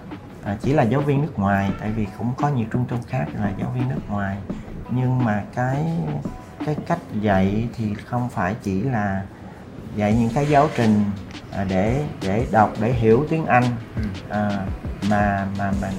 uh, 0.52 0.60
chỉ 0.62 0.72
là 0.72 0.82
giáo 0.82 1.00
viên 1.00 1.22
nước 1.22 1.38
ngoài 1.38 1.70
tại 1.80 1.90
vì 1.90 2.06
cũng 2.18 2.32
có 2.36 2.48
nhiều 2.48 2.66
trung 2.70 2.84
tâm 2.88 2.98
khác 3.08 3.26
là 3.34 3.52
giáo 3.58 3.70
viên 3.74 3.88
nước 3.88 4.00
ngoài. 4.08 4.38
Nhưng 4.90 5.24
mà 5.24 5.42
cái 5.54 5.84
cái 6.66 6.76
cách 6.86 6.98
dạy 7.20 7.68
thì 7.76 7.94
không 7.94 8.28
phải 8.28 8.54
chỉ 8.62 8.82
là 8.82 9.22
dạy 9.96 10.14
những 10.14 10.30
cái 10.34 10.46
giáo 10.48 10.68
trình 10.76 11.04
à, 11.52 11.64
để 11.64 12.04
để 12.22 12.46
đọc 12.52 12.72
để 12.80 12.92
hiểu 12.92 13.26
tiếng 13.30 13.46
Anh 13.46 13.64
à, 14.30 14.66
mà 15.10 15.46
mà 15.58 15.72
mình 15.80 15.94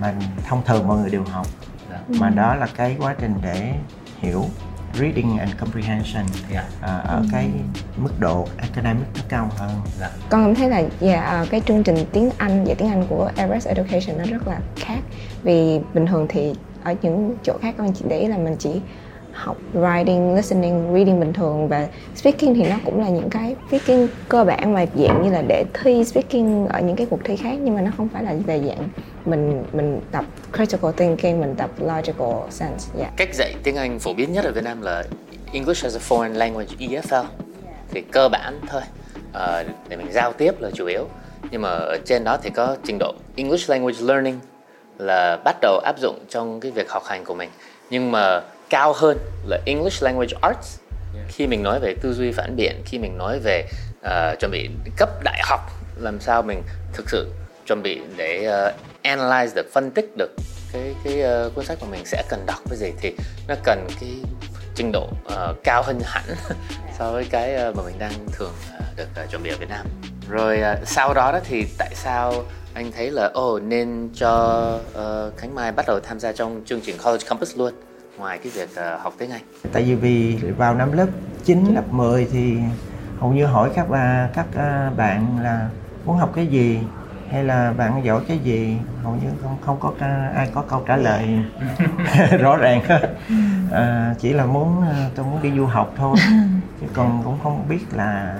mà 0.00 0.14
thông 0.48 0.62
thường 0.64 0.88
mọi 0.88 0.98
người 0.98 1.10
đều 1.10 1.22
học 1.24 1.46
yeah. 1.90 2.02
Dạ. 2.08 2.18
mà 2.20 2.30
đó 2.30 2.54
là 2.54 2.68
cái 2.76 2.96
quá 3.00 3.14
trình 3.20 3.34
để 3.42 3.72
hiểu 4.18 4.44
reading 4.94 5.38
and 5.38 5.50
comprehension 5.60 6.24
yeah. 6.50 6.64
Dạ. 6.82 6.88
à, 6.88 6.96
ở 6.96 7.16
ừ. 7.16 7.26
cái 7.32 7.50
mức 7.96 8.20
độ 8.20 8.46
academic 8.56 9.06
nó 9.14 9.22
cao 9.28 9.48
hơn. 9.56 9.70
Yeah. 9.70 9.88
Dạ. 10.00 10.10
Con 10.30 10.44
cảm 10.44 10.54
thấy 10.54 10.70
là 10.70 10.82
dạ 11.00 11.40
uh, 11.42 11.50
cái 11.50 11.60
chương 11.60 11.82
trình 11.82 11.96
tiếng 12.12 12.30
Anh 12.38 12.64
dạy 12.64 12.74
tiếng 12.74 12.88
Anh 12.88 13.06
của 13.08 13.30
Everest 13.36 13.68
Education 13.68 14.18
nó 14.18 14.24
rất 14.24 14.48
là 14.48 14.58
khác 14.76 14.98
vì 15.42 15.80
bình 15.94 16.06
thường 16.06 16.26
thì 16.28 16.54
ở 16.84 16.94
những 17.02 17.36
chỗ 17.42 17.58
khác 17.62 17.74
con 17.78 17.92
chỉ 17.92 18.04
để 18.08 18.18
ý 18.18 18.26
là 18.26 18.36
mình 18.38 18.56
chỉ 18.58 18.80
học 19.32 19.56
writing, 19.74 20.34
listening, 20.34 20.94
reading 20.94 21.20
bình 21.20 21.32
thường 21.32 21.68
và 21.68 21.88
speaking 22.14 22.54
thì 22.54 22.62
nó 22.70 22.76
cũng 22.84 23.00
là 23.00 23.08
những 23.08 23.30
cái 23.30 23.56
speaking 23.68 24.06
cơ 24.28 24.44
bản 24.44 24.74
mà 24.74 24.86
dạng 24.94 25.22
như 25.22 25.30
là 25.30 25.42
để 25.48 25.64
thi 25.74 26.04
speaking 26.04 26.66
ở 26.66 26.80
những 26.80 26.96
cái 26.96 27.06
cuộc 27.10 27.20
thi 27.24 27.36
khác 27.36 27.58
nhưng 27.60 27.74
mà 27.74 27.80
nó 27.80 27.90
không 27.96 28.08
phải 28.08 28.22
là 28.22 28.34
về 28.46 28.62
dạng 28.68 28.88
mình 29.26 29.64
mình 29.72 30.00
tập 30.12 30.24
critical 30.56 30.90
thinking, 30.96 31.40
mình 31.40 31.54
tập 31.56 31.70
logical 31.78 32.50
sense. 32.50 32.98
Yeah. 32.98 33.12
Cách 33.16 33.34
dạy 33.34 33.54
tiếng 33.62 33.76
Anh 33.76 33.98
phổ 33.98 34.14
biến 34.14 34.32
nhất 34.32 34.44
ở 34.44 34.52
Việt 34.52 34.64
Nam 34.64 34.82
là 34.82 35.04
English 35.52 35.84
as 35.84 35.96
a 35.96 36.00
Foreign 36.08 36.34
Language 36.34 36.68
EFL 36.78 37.24
thì 37.90 38.02
cơ 38.12 38.28
bản 38.28 38.60
thôi. 38.68 38.82
À, 39.32 39.64
để 39.88 39.96
mình 39.96 40.12
giao 40.12 40.32
tiếp 40.32 40.60
là 40.60 40.70
chủ 40.74 40.86
yếu. 40.86 41.08
Nhưng 41.50 41.62
mà 41.62 41.68
ở 41.68 41.98
trên 42.04 42.24
đó 42.24 42.38
thì 42.42 42.50
có 42.50 42.76
trình 42.84 42.98
độ 42.98 43.14
English 43.36 43.70
Language 43.70 43.98
Learning 44.00 44.40
là 44.98 45.36
bắt 45.44 45.56
đầu 45.60 45.78
áp 45.78 45.98
dụng 45.98 46.18
trong 46.28 46.60
cái 46.60 46.70
việc 46.70 46.90
học 46.90 47.02
hành 47.04 47.24
của 47.24 47.34
mình. 47.34 47.50
Nhưng 47.90 48.12
mà 48.12 48.40
cao 48.70 48.92
hơn 48.96 49.18
là 49.46 49.58
English 49.66 50.02
Language 50.02 50.32
Arts. 50.42 50.78
Khi 51.28 51.46
mình 51.46 51.62
nói 51.62 51.80
về 51.80 51.94
tư 52.02 52.12
duy 52.12 52.32
phản 52.32 52.56
biện 52.56 52.82
khi 52.84 52.98
mình 52.98 53.18
nói 53.18 53.38
về 53.38 53.64
uh, 54.06 54.38
chuẩn 54.40 54.50
bị 54.50 54.70
cấp 54.96 55.08
đại 55.24 55.40
học 55.44 55.60
làm 55.96 56.20
sao 56.20 56.42
mình 56.42 56.62
thực 56.92 57.10
sự 57.10 57.30
chuẩn 57.66 57.82
bị 57.82 58.00
để 58.16 58.48
uh, 58.68 58.74
analyze 59.02 59.54
được 59.54 59.72
phân 59.72 59.90
tích 59.90 60.16
được 60.16 60.30
cái 60.72 60.94
cái 61.04 61.46
uh, 61.46 61.54
cuốn 61.54 61.64
sách 61.64 61.78
mà 61.80 61.86
mình 61.90 62.04
sẽ 62.04 62.22
cần 62.28 62.46
đọc 62.46 62.58
cái 62.68 62.78
gì 62.78 62.92
thì 63.00 63.16
nó 63.48 63.54
cần 63.64 63.86
cái 64.00 64.10
trình 64.74 64.92
độ 64.92 65.08
uh, 65.26 65.56
cao 65.64 65.82
hơn 65.82 66.00
hẳn 66.04 66.24
so 66.98 67.12
với 67.12 67.24
cái 67.30 67.68
uh, 67.68 67.76
mà 67.76 67.82
mình 67.82 67.98
đang 67.98 68.12
thường 68.32 68.52
uh, 68.76 68.96
được 68.96 69.08
uh, 69.24 69.30
chuẩn 69.30 69.42
bị 69.42 69.50
ở 69.50 69.56
Việt 69.60 69.68
Nam 69.68 69.86
rồi 70.28 70.60
uh, 70.60 70.88
sau 70.88 71.14
đó 71.14 71.32
đó 71.32 71.40
thì 71.44 71.66
tại 71.78 71.90
sao 71.94 72.32
anh 72.74 72.92
thấy 72.92 73.10
là 73.10 73.32
oh 73.38 73.62
nên 73.62 74.08
cho 74.14 74.74
uh, 74.90 75.36
Khánh 75.36 75.54
Mai 75.54 75.72
bắt 75.72 75.86
đầu 75.86 76.00
tham 76.00 76.20
gia 76.20 76.32
trong 76.32 76.60
chương 76.64 76.80
trình 76.80 76.96
College 77.04 77.26
Campus 77.28 77.56
luôn 77.56 77.74
ngoài 78.18 78.38
cái 78.38 78.52
việc 78.54 78.68
uh, 78.70 79.00
học 79.00 79.14
tiếng 79.18 79.30
Anh? 79.30 79.42
Tại 79.72 79.82
vì 79.82 79.94
vì 79.94 80.36
vào 80.58 80.74
năm 80.74 80.92
lớp 80.92 81.06
9, 81.44 81.74
lớp 81.74 81.84
10 81.90 82.26
thì 82.32 82.56
hầu 83.18 83.32
như 83.32 83.46
hỏi 83.46 83.70
các 83.74 83.86
bà, 83.88 84.28
các 84.34 84.46
uh, 84.50 84.96
bạn 84.96 85.38
là 85.42 85.68
muốn 86.04 86.16
học 86.16 86.32
cái 86.34 86.46
gì 86.46 86.78
hay 87.32 87.44
là 87.44 87.72
bạn 87.76 88.04
giỏi 88.04 88.20
cái 88.28 88.38
gì? 88.38 88.78
Hầu 89.02 89.12
như 89.12 89.28
không 89.42 89.56
không 89.60 89.76
có 89.80 89.92
ai 90.34 90.50
có 90.54 90.62
câu 90.68 90.82
trả 90.86 90.96
lời 90.96 91.44
rõ 92.40 92.56
ràng 92.56 92.82
à, 93.72 94.14
chỉ 94.18 94.32
là 94.32 94.46
muốn 94.46 94.84
tôi 95.14 95.26
muốn 95.26 95.42
đi 95.42 95.52
du 95.56 95.66
học 95.66 95.92
thôi. 95.96 96.16
Chứ 96.80 96.86
còn 96.94 97.22
cũng 97.24 97.38
không 97.42 97.68
biết 97.68 97.84
là 97.92 98.34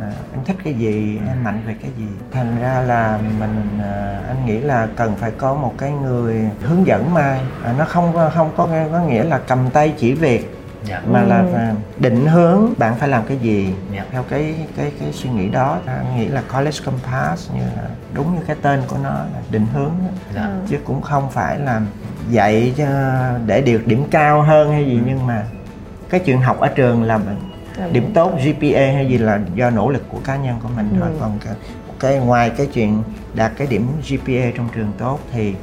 à, 0.00 0.12
anh 0.32 0.44
thích 0.44 0.56
cái 0.64 0.74
gì 0.74 1.20
anh 1.28 1.44
mạnh 1.44 1.62
về 1.66 1.74
cái 1.82 1.90
gì. 1.98 2.08
Thành 2.32 2.60
ra 2.60 2.82
là 2.82 3.18
mình 3.40 3.78
à, 3.82 4.20
anh 4.28 4.46
nghĩ 4.46 4.60
là 4.60 4.88
cần 4.96 5.16
phải 5.16 5.30
có 5.30 5.54
một 5.54 5.74
cái 5.78 5.90
người 5.90 6.50
hướng 6.62 6.86
dẫn 6.86 7.14
mai. 7.14 7.40
À, 7.64 7.74
nó 7.78 7.84
không 7.84 8.12
không 8.34 8.50
có 8.56 8.68
có 8.92 9.00
nghĩa 9.00 9.24
là 9.24 9.40
cầm 9.46 9.70
tay 9.70 9.94
chỉ 9.98 10.12
việc 10.12 10.57
Dạ. 10.84 11.02
mà 11.10 11.22
là 11.22 11.38
Ừ. 11.38 11.52
à, 11.54 11.74
định 11.98 12.26
hướng 12.26 12.74
bạn 12.78 12.94
phải 12.98 13.08
làm 13.08 13.22
cái 13.28 13.36
gì 13.36 13.74
Dạ. 13.94 14.04
theo 14.12 14.22
cái 14.22 14.54
cái 14.76 14.92
cái 15.00 15.12
suy 15.12 15.30
nghĩ 15.30 15.48
đó 15.48 15.78
ta 15.86 16.02
nghĩ 16.16 16.26
là 16.28 16.42
college 16.54 16.78
compass 16.84 17.50
như 17.54 17.60
là 17.76 17.88
đúng 18.14 18.34
như 18.34 18.40
cái 18.46 18.56
tên 18.62 18.80
của 18.88 18.96
nó 19.02 19.10
là 19.10 19.40
định 19.50 19.66
hướng 19.74 19.92
đó. 20.04 20.10
Dạ. 20.34 20.50
chứ 20.68 20.76
cũng 20.84 21.02
không 21.02 21.30
phải 21.30 21.58
là 21.58 21.80
dạy 22.30 22.74
cho 22.76 22.86
để 23.46 23.60
được 23.60 23.86
điểm 23.86 24.04
cao 24.10 24.42
hơn 24.42 24.72
hay 24.72 24.84
gì 24.86 25.00
nhưng 25.06 25.26
mà 25.26 25.44
cái 26.10 26.20
chuyện 26.20 26.40
học 26.40 26.60
ở 26.60 26.68
trường 26.68 27.02
là 27.02 27.18
mình 27.18 27.36
điểm 27.92 28.10
tốt 28.14 28.32
GPA 28.44 28.92
hay 28.94 29.06
gì 29.08 29.18
là 29.18 29.40
do 29.54 29.70
nỗ 29.70 29.90
lực 29.90 30.02
của 30.08 30.18
cá 30.24 30.36
nhân 30.36 30.56
của 30.62 30.68
mình 30.76 30.88
thôi 31.00 31.08
Ừ. 31.12 31.16
còn 31.20 31.38
cái, 31.44 31.54
cái 32.00 32.18
ngoài 32.18 32.50
cái 32.56 32.66
chuyện 32.66 33.02
đạt 33.34 33.52
cái 33.56 33.66
điểm 33.66 33.86
GPA 34.08 34.50
trong 34.56 34.68
trường 34.74 34.92
tốt 34.98 35.20
thì 35.32 35.54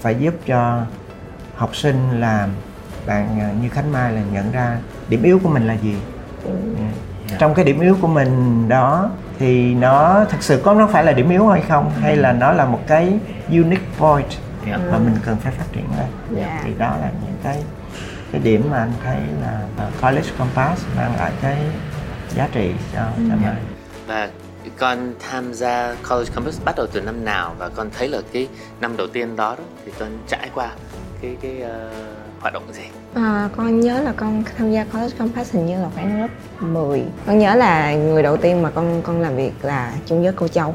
phải 0.00 0.14
giúp 0.14 0.34
cho 0.46 0.82
học 1.56 1.76
sinh 1.76 2.20
là 2.20 2.48
bạn 3.06 3.40
à, 3.40 3.50
như 3.62 3.68
Khánh 3.68 3.92
Mai 3.92 4.12
là 4.12 4.20
nhận 4.32 4.52
ra 4.52 4.78
điểm 5.08 5.22
yếu 5.22 5.38
của 5.42 5.48
mình 5.48 5.66
là 5.66 5.74
gì? 5.74 5.96
Ừ. 6.44 6.50
Trong 7.38 7.54
cái 7.54 7.64
điểm 7.64 7.80
yếu 7.80 7.96
của 8.00 8.06
mình 8.06 8.68
đó 8.68 9.10
thì 9.38 9.74
nó 9.74 10.24
thực 10.28 10.42
sự 10.42 10.60
có 10.64 10.74
nó 10.74 10.86
phải 10.86 11.04
là 11.04 11.12
điểm 11.12 11.30
yếu 11.30 11.48
hay 11.48 11.62
không? 11.68 11.90
Hay 12.00 12.16
là 12.16 12.32
nó 12.32 12.52
là 12.52 12.64
một 12.64 12.80
cái 12.86 13.18
unique 13.50 13.86
point 13.98 14.26
Dạ. 14.66 14.78
mà 14.90 14.98
mình 14.98 15.16
cần 15.24 15.36
phải 15.36 15.52
phát 15.52 15.64
triển 15.72 15.84
lên? 15.98 16.06
Dạ. 16.40 16.60
thì 16.64 16.70
đó 16.78 16.96
là 17.00 17.10
những 17.22 17.36
cái 17.42 17.62
cái 18.32 18.40
điểm 18.40 18.68
mà 18.70 18.78
anh 18.78 18.92
thấy 19.04 19.16
là 19.42 19.60
ờ, 19.76 19.90
college 20.02 20.28
compass 20.38 20.84
mang 20.96 21.16
lại 21.16 21.32
cái 21.42 21.56
giá 22.36 22.48
trị 22.52 22.72
cho 22.94 23.00
cho 23.16 23.36
mình. 23.36 23.54
Và 24.06 24.28
con 24.78 25.14
tham 25.30 25.54
gia 25.54 25.94
College 26.10 26.30
Campus 26.34 26.60
bắt 26.64 26.76
đầu 26.76 26.86
từ 26.92 27.00
năm 27.00 27.24
nào? 27.24 27.54
Và 27.58 27.68
con 27.68 27.90
thấy 27.98 28.08
là 28.08 28.18
cái 28.32 28.48
năm 28.80 28.96
đầu 28.96 29.06
tiên 29.06 29.36
đó, 29.36 29.54
đó 29.58 29.64
thì 29.86 29.92
con 29.98 30.08
trải 30.28 30.50
qua 30.54 30.70
cái 31.22 31.36
cái 31.42 31.60
ờ, 31.62 31.90
hoạt 32.42 32.54
động 32.54 32.62
gì? 32.72 32.82
À, 33.14 33.48
con 33.56 33.80
nhớ 33.80 34.02
là 34.02 34.12
con 34.16 34.42
tham 34.58 34.72
gia 34.72 34.84
College 34.84 35.14
Compass 35.18 35.52
hình 35.54 35.66
như 35.66 35.82
là 35.82 35.88
khoảng 35.94 36.20
lớp 36.20 36.28
10 36.60 37.02
Con 37.26 37.38
nhớ 37.38 37.54
là 37.54 37.94
người 37.94 38.22
đầu 38.22 38.36
tiên 38.36 38.62
mà 38.62 38.70
con 38.70 39.02
con 39.02 39.20
làm 39.20 39.36
việc 39.36 39.52
là 39.62 39.92
chung 40.06 40.22
với 40.22 40.32
cô 40.36 40.48
Châu. 40.48 40.74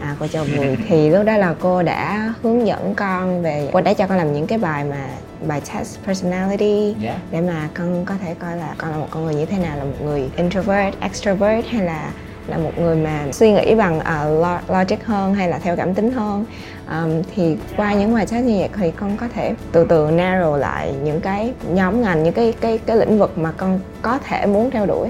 À, 0.00 0.16
cô 0.20 0.26
Châu 0.26 0.44
Bùi 0.56 0.76
thì 0.88 1.10
lúc 1.10 1.24
đó 1.24 1.36
là 1.36 1.54
cô 1.60 1.82
đã 1.82 2.32
hướng 2.42 2.66
dẫn 2.66 2.94
con 2.94 3.42
về 3.42 3.68
cô 3.72 3.80
đã 3.80 3.92
cho 3.94 4.06
con 4.06 4.18
làm 4.18 4.32
những 4.32 4.46
cái 4.46 4.58
bài 4.58 4.84
mà 4.84 5.06
bài 5.46 5.60
test 5.74 5.98
personality 6.06 6.94
Dạ. 7.00 7.18
để 7.30 7.40
mà 7.40 7.68
con 7.74 8.04
có 8.04 8.14
thể 8.24 8.34
coi 8.34 8.56
là 8.56 8.74
con 8.78 8.90
là 8.90 8.96
một 8.96 9.06
con 9.10 9.24
người 9.24 9.34
như 9.34 9.46
thế 9.46 9.58
nào 9.58 9.76
là 9.76 9.84
một 9.84 9.96
người 10.04 10.30
introvert, 10.36 11.00
extrovert 11.00 11.66
hay 11.66 11.84
là 11.84 12.10
là 12.46 12.58
một 12.58 12.78
người 12.78 12.96
mà 12.96 13.20
suy 13.32 13.52
nghĩ 13.52 13.74
bằng 13.74 13.98
lo- 14.40 14.60
logic 14.68 15.04
hơn 15.04 15.34
hay 15.34 15.48
là 15.48 15.58
theo 15.58 15.76
cảm 15.76 15.94
tính 15.94 16.10
hơn 16.12 16.44
Ờm, 16.90 17.10
thì 17.34 17.56
qua 17.76 17.94
những 17.94 18.14
bài 18.14 18.26
test 18.26 18.44
như 18.44 18.58
vậy 18.58 18.68
thì 18.76 18.90
con 18.90 19.16
có 19.16 19.28
thể 19.34 19.54
từ 19.72 19.84
từ 19.84 20.10
narrow 20.10 20.56
lại 20.56 20.94
những 21.02 21.20
cái 21.20 21.52
nhóm 21.68 22.02
ngành 22.02 22.22
những 22.22 22.34
cái 22.34 22.54
cái 22.60 22.78
cái 22.78 22.96
lĩnh 22.96 23.18
vực 23.18 23.38
mà 23.38 23.52
con 23.52 23.80
có 24.02 24.18
thể 24.18 24.46
muốn 24.46 24.70
theo 24.70 24.86
đuổi. 24.86 25.08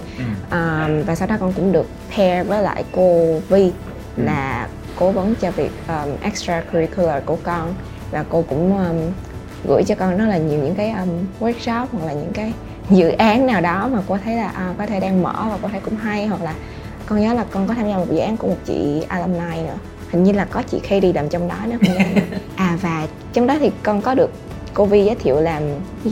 Ờm, 0.50 1.02
và 1.02 1.14
sau 1.14 1.28
đó 1.28 1.36
con 1.40 1.52
cũng 1.52 1.72
được 1.72 1.86
pair 2.16 2.46
với 2.46 2.62
lại 2.62 2.84
cô 2.92 3.38
Vi 3.48 3.72
là 4.16 4.68
cố 4.96 5.10
vấn 5.10 5.34
cho 5.40 5.50
việc 5.50 5.70
um, 5.88 6.10
extracurricular 6.22 7.24
của 7.24 7.36
con. 7.42 7.74
Và 8.10 8.24
cô 8.28 8.44
cũng 8.48 8.78
um, 8.78 8.96
gửi 9.68 9.82
cho 9.84 9.94
con 9.94 10.16
rất 10.16 10.26
là 10.26 10.36
nhiều 10.36 10.60
những 10.60 10.74
cái 10.74 10.90
um, 10.90 11.08
workshop 11.40 11.86
hoặc 11.92 12.06
là 12.06 12.12
những 12.12 12.32
cái 12.32 12.52
dự 12.90 13.08
án 13.08 13.46
nào 13.46 13.60
đó 13.60 13.88
mà 13.92 13.98
cô 14.08 14.18
thấy 14.24 14.36
là 14.36 14.48
à, 14.48 14.74
có 14.78 14.86
thể 14.86 15.00
đang 15.00 15.22
mở 15.22 15.34
và 15.50 15.58
cô 15.62 15.68
thấy 15.68 15.80
cũng 15.80 15.96
hay. 15.96 16.26
Hoặc 16.26 16.42
là 16.42 16.54
con 17.06 17.20
nhớ 17.20 17.34
là 17.34 17.44
con 17.50 17.68
có 17.68 17.74
tham 17.74 17.88
gia 17.88 17.96
một 17.96 18.06
dự 18.10 18.18
án 18.18 18.36
của 18.36 18.48
một 18.48 18.58
chị 18.64 19.04
alumni 19.08 19.62
nữa 19.62 19.78
hình 20.10 20.24
như 20.24 20.32
là 20.32 20.44
có 20.44 20.62
chị 20.62 20.78
Katie 20.78 21.12
làm 21.12 21.28
trong 21.28 21.48
đó 21.48 21.56
nữa 21.66 21.76
không 21.82 22.40
à 22.56 22.78
và 22.82 23.06
trong 23.32 23.46
đó 23.46 23.56
thì 23.60 23.70
con 23.82 24.02
có 24.02 24.14
được 24.14 24.30
cô 24.74 24.84
Vi 24.84 25.04
giới 25.04 25.14
thiệu 25.14 25.40
làm 25.40 25.62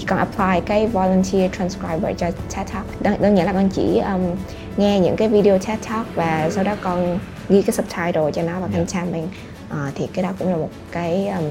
con 0.06 0.18
apply 0.18 0.60
cái 0.66 0.86
volunteer 0.86 1.52
transcriber 1.56 2.16
cho 2.16 2.30
TED 2.56 2.68
Talk. 2.72 3.02
Đơn, 3.02 3.14
đơn 3.20 3.36
giản 3.36 3.46
là 3.46 3.52
con 3.52 3.68
chỉ 3.68 3.98
um, 3.98 4.36
nghe 4.76 5.00
những 5.00 5.16
cái 5.16 5.28
video 5.28 5.58
TED 5.58 5.78
Talk 5.88 6.06
và 6.14 6.50
sau 6.50 6.64
đó 6.64 6.76
con 6.82 7.18
ghi 7.48 7.62
cái 7.62 7.72
subtitle 7.72 8.32
cho 8.32 8.42
nó 8.42 8.60
vào 8.60 8.68
kênh 8.74 8.86
timing 8.86 9.28
Ờ, 9.70 9.90
thì 9.94 10.08
cái 10.12 10.22
đó 10.22 10.32
cũng 10.38 10.50
là 10.50 10.56
một 10.56 10.70
cái 10.92 11.28
um, 11.28 11.44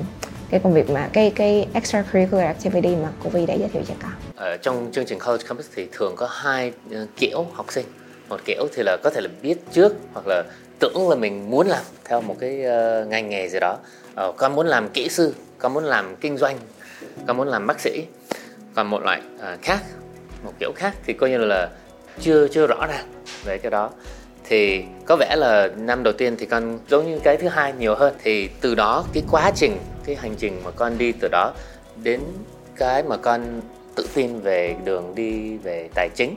cái 0.50 0.60
công 0.60 0.74
việc 0.74 0.90
mà 0.90 1.10
cái 1.14 1.32
cái 1.36 1.68
extracurricular 1.74 2.46
activity 2.46 2.96
mà 2.96 3.10
cô 3.24 3.30
Vi 3.30 3.46
đã 3.46 3.54
giới 3.54 3.70
thiệu 3.70 3.82
cho 3.88 3.94
con. 4.02 4.12
Ở 4.36 4.58
trong 4.58 4.90
chương 4.92 5.06
trình 5.06 5.20
College 5.20 5.44
Campus 5.48 5.68
thì 5.76 5.88
thường 5.92 6.16
có 6.16 6.28
hai 6.32 6.74
ờ, 6.92 7.08
kiểu 7.18 7.46
học 7.54 7.66
sinh. 7.70 7.86
Một 8.30 8.40
kiểu 8.46 8.68
thì 8.74 8.84
là 8.84 8.98
có 9.04 9.10
thể 9.10 9.22
là 9.22 9.30
biết 9.42 9.58
trước 9.72 9.96
hoặc 10.14 10.28
là 10.28 10.44
tưởng 10.80 11.10
là 11.10 11.16
mình 11.16 11.50
muốn 11.50 11.68
làm 11.68 11.84
theo 12.06 12.22
một 12.22 12.36
cái 12.40 12.62
uh, 12.66 13.08
ngành 13.08 13.30
nghề 13.30 13.50
gì 13.50 13.60
đó. 13.60 13.78
Ờ, 14.16 14.28
uh, 14.28 14.38
con 14.38 14.56
muốn 14.56 14.68
làm 14.68 14.90
kỹ 14.90 15.10
sư, 15.10 15.34
con 15.58 15.74
muốn 15.74 15.84
làm 15.84 16.16
kinh 16.16 16.38
doanh, 16.38 16.58
con 17.28 17.38
muốn 17.38 17.48
làm 17.48 17.68
bác 17.68 17.80
sĩ. 17.80 18.06
Còn 18.76 18.88
một 18.88 19.04
loại 19.04 19.22
uh, 19.36 19.62
khác, 19.62 19.80
một 20.44 20.54
kiểu 20.60 20.72
khác 20.76 20.96
thì 21.06 21.14
coi 21.14 21.30
như 21.30 21.38
là 21.38 21.70
chưa 22.20 22.48
chưa 22.48 22.68
rõ 22.68 22.86
ràng 22.88 23.06
về 23.46 23.58
cái 23.58 23.72
đó 23.72 23.90
thì 24.50 24.84
có 25.06 25.16
vẻ 25.16 25.36
là 25.36 25.68
năm 25.78 26.04
đầu 26.04 26.14
tiên 26.14 26.36
thì 26.40 26.46
con 26.46 26.80
giống 26.90 27.12
như 27.12 27.20
cái 27.20 27.38
thứ 27.38 27.48
hai 27.48 27.74
nhiều 27.74 27.96
hơn 27.96 28.14
thì 28.24 28.50
từ 28.62 28.76
đó 28.76 29.06
cái 29.14 29.24
quá 29.32 29.52
trình 29.56 29.78
cái 30.06 30.16
hành 30.16 30.36
trình 30.38 30.62
mà 30.64 30.72
con 30.72 30.98
đi 30.98 31.12
từ 31.12 31.28
đó 31.32 31.54
đến 32.04 32.22
cái 32.76 33.04
mà 33.04 33.18
con 33.18 33.62
tự 33.96 34.08
tin 34.14 34.40
về 34.40 34.76
đường 34.84 35.16
đi 35.16 35.58
về 35.58 35.90
tài 35.96 36.10
chính 36.16 36.36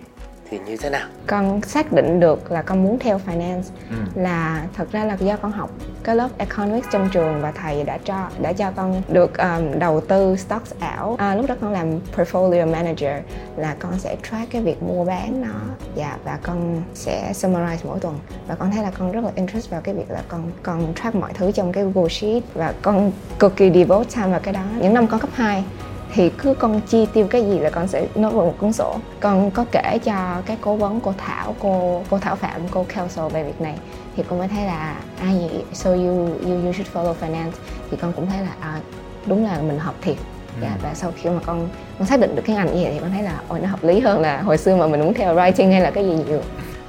thì 0.51 0.59
như 0.67 0.77
thế 0.77 0.91
nào? 0.91 1.09
Con 1.27 1.63
xác 1.63 1.93
định 1.93 2.21
được 2.21 2.53
là 2.53 2.63
con 2.63 2.83
muốn 2.85 2.99
theo 2.99 3.21
finance 3.27 3.63
Ừ. 3.91 3.97
là 4.15 4.63
thật 4.77 4.93
ra 4.93 5.05
là 5.05 5.15
do 5.21 5.37
con 5.37 5.53
học 5.53 5.71
cái 6.05 6.17
lớp 6.17 6.29
economics 6.39 6.87
trong 6.93 7.09
trường 7.13 7.43
và 7.43 7.53
thầy 7.53 7.85
đã 7.85 7.99
cho 8.05 8.29
đã 8.43 8.53
cho 8.53 8.71
con 8.77 9.03
được 9.09 9.39
um, 9.39 9.79
đầu 9.79 10.01
tư 10.01 10.37
stocks 10.37 10.73
ảo. 10.79 11.17
À, 11.19 11.35
lúc 11.35 11.47
đó 11.49 11.55
con 11.61 11.73
làm 11.73 11.87
portfolio 12.17 12.71
manager 12.71 13.13
là 13.57 13.77
con 13.79 13.99
sẽ 13.99 14.17
track 14.31 14.51
cái 14.51 14.63
việc 14.63 14.83
mua 14.83 15.05
bán 15.05 15.43
nó. 15.43 15.55
Dạ 15.95 16.17
và 16.25 16.39
con 16.43 16.83
sẽ 16.95 17.33
summarize 17.33 17.77
mỗi 17.85 18.01
tuần. 18.01 18.19
Và 18.49 18.55
con 18.55 18.71
thấy 18.71 18.83
là 18.83 18.91
con 18.99 19.13
rất 19.13 19.25
là 19.25 19.31
interest 19.35 19.71
vào 19.71 19.81
cái 19.81 19.95
việc 19.95 20.11
là 20.11 20.23
con 20.29 20.43
con 20.63 20.95
track 21.03 21.15
mọi 21.15 21.33
thứ 21.35 21.53
trong 21.53 21.73
cái 21.73 21.85
Google 21.85 22.09
Sheet 22.09 22.43
và 22.55 22.75
con 22.83 23.13
cực 23.39 23.57
kỳ 23.57 23.71
devote 23.75 24.11
time 24.15 24.29
vào 24.29 24.41
cái 24.41 24.55
đó. 24.55 24.63
Những 24.81 24.95
năm 24.95 25.07
con 25.07 25.21
cấp 25.21 25.31
2 25.35 25.65
thì 26.13 26.31
cứ 26.31 26.55
con 26.55 26.81
chi 26.81 27.07
tiêu 27.13 27.27
cái 27.31 27.43
gì 27.47 27.59
là 27.59 27.71
con 27.71 27.89
sẽ 27.89 28.07
nốt 28.15 28.31
vào 28.31 28.47
một 28.47 28.55
cuốn 28.59 28.73
sổ. 28.73 28.97
Con 29.21 29.51
có 29.51 29.65
kể 29.73 29.99
cho 30.05 30.43
cái 30.47 30.57
cố 30.61 30.77
vấn 30.77 31.01
cô 31.01 31.15
Thảo 31.19 31.55
cô 31.61 32.03
cô 32.11 32.19
Thảo 32.19 32.37
Phạm 32.37 32.61
cô 32.71 32.87
counsel 32.97 33.25
về 33.33 33.45
việc 33.45 33.61
này. 33.61 33.75
Thì 34.17 34.23
con 34.29 34.39
mới 34.39 34.49
thấy 34.49 34.65
là 34.65 34.97
à 35.21 35.27
vậy 35.41 35.65
so 35.73 35.91
you 35.91 36.29
you 36.45 36.65
you 36.65 36.73
should 36.73 36.91
follow 36.95 37.15
finance. 37.21 37.53
Thì 37.91 37.97
con 37.97 38.13
cũng 38.13 38.27
thấy 38.27 38.39
là 38.39 38.53
à, 38.61 38.81
đúng 39.27 39.45
là 39.45 39.61
mình 39.63 39.79
hợp 39.79 39.95
thiệt. 40.03 40.17
Dạ, 40.63 40.77
và 40.83 40.95
sau 40.95 41.13
khi 41.17 41.31
mà 41.31 41.41
con 41.47 41.69
con 41.99 42.09
xác 42.09 42.21
định 42.21 42.37
được 42.37 42.43
cái 42.47 42.57
ngành 42.57 42.69
vậy 42.69 42.91
thì 42.93 42.99
con 43.01 43.11
thấy 43.11 43.23
là 43.23 43.41
ôi 43.49 43.61
nó 43.61 43.69
hợp 43.69 43.85
lý 43.85 44.01
hơn 44.01 44.21
là 44.21 44.43
hồi 44.43 44.59
xưa 44.59 44.77
mà 44.77 44.87
mình 44.87 45.01
muốn 45.01 45.15
theo 45.15 45.35
writing 45.35 45.73
hay 45.73 45.81
là 45.81 45.91
cái 45.91 46.05
gì 46.05 46.13
nhiều. 46.29 46.41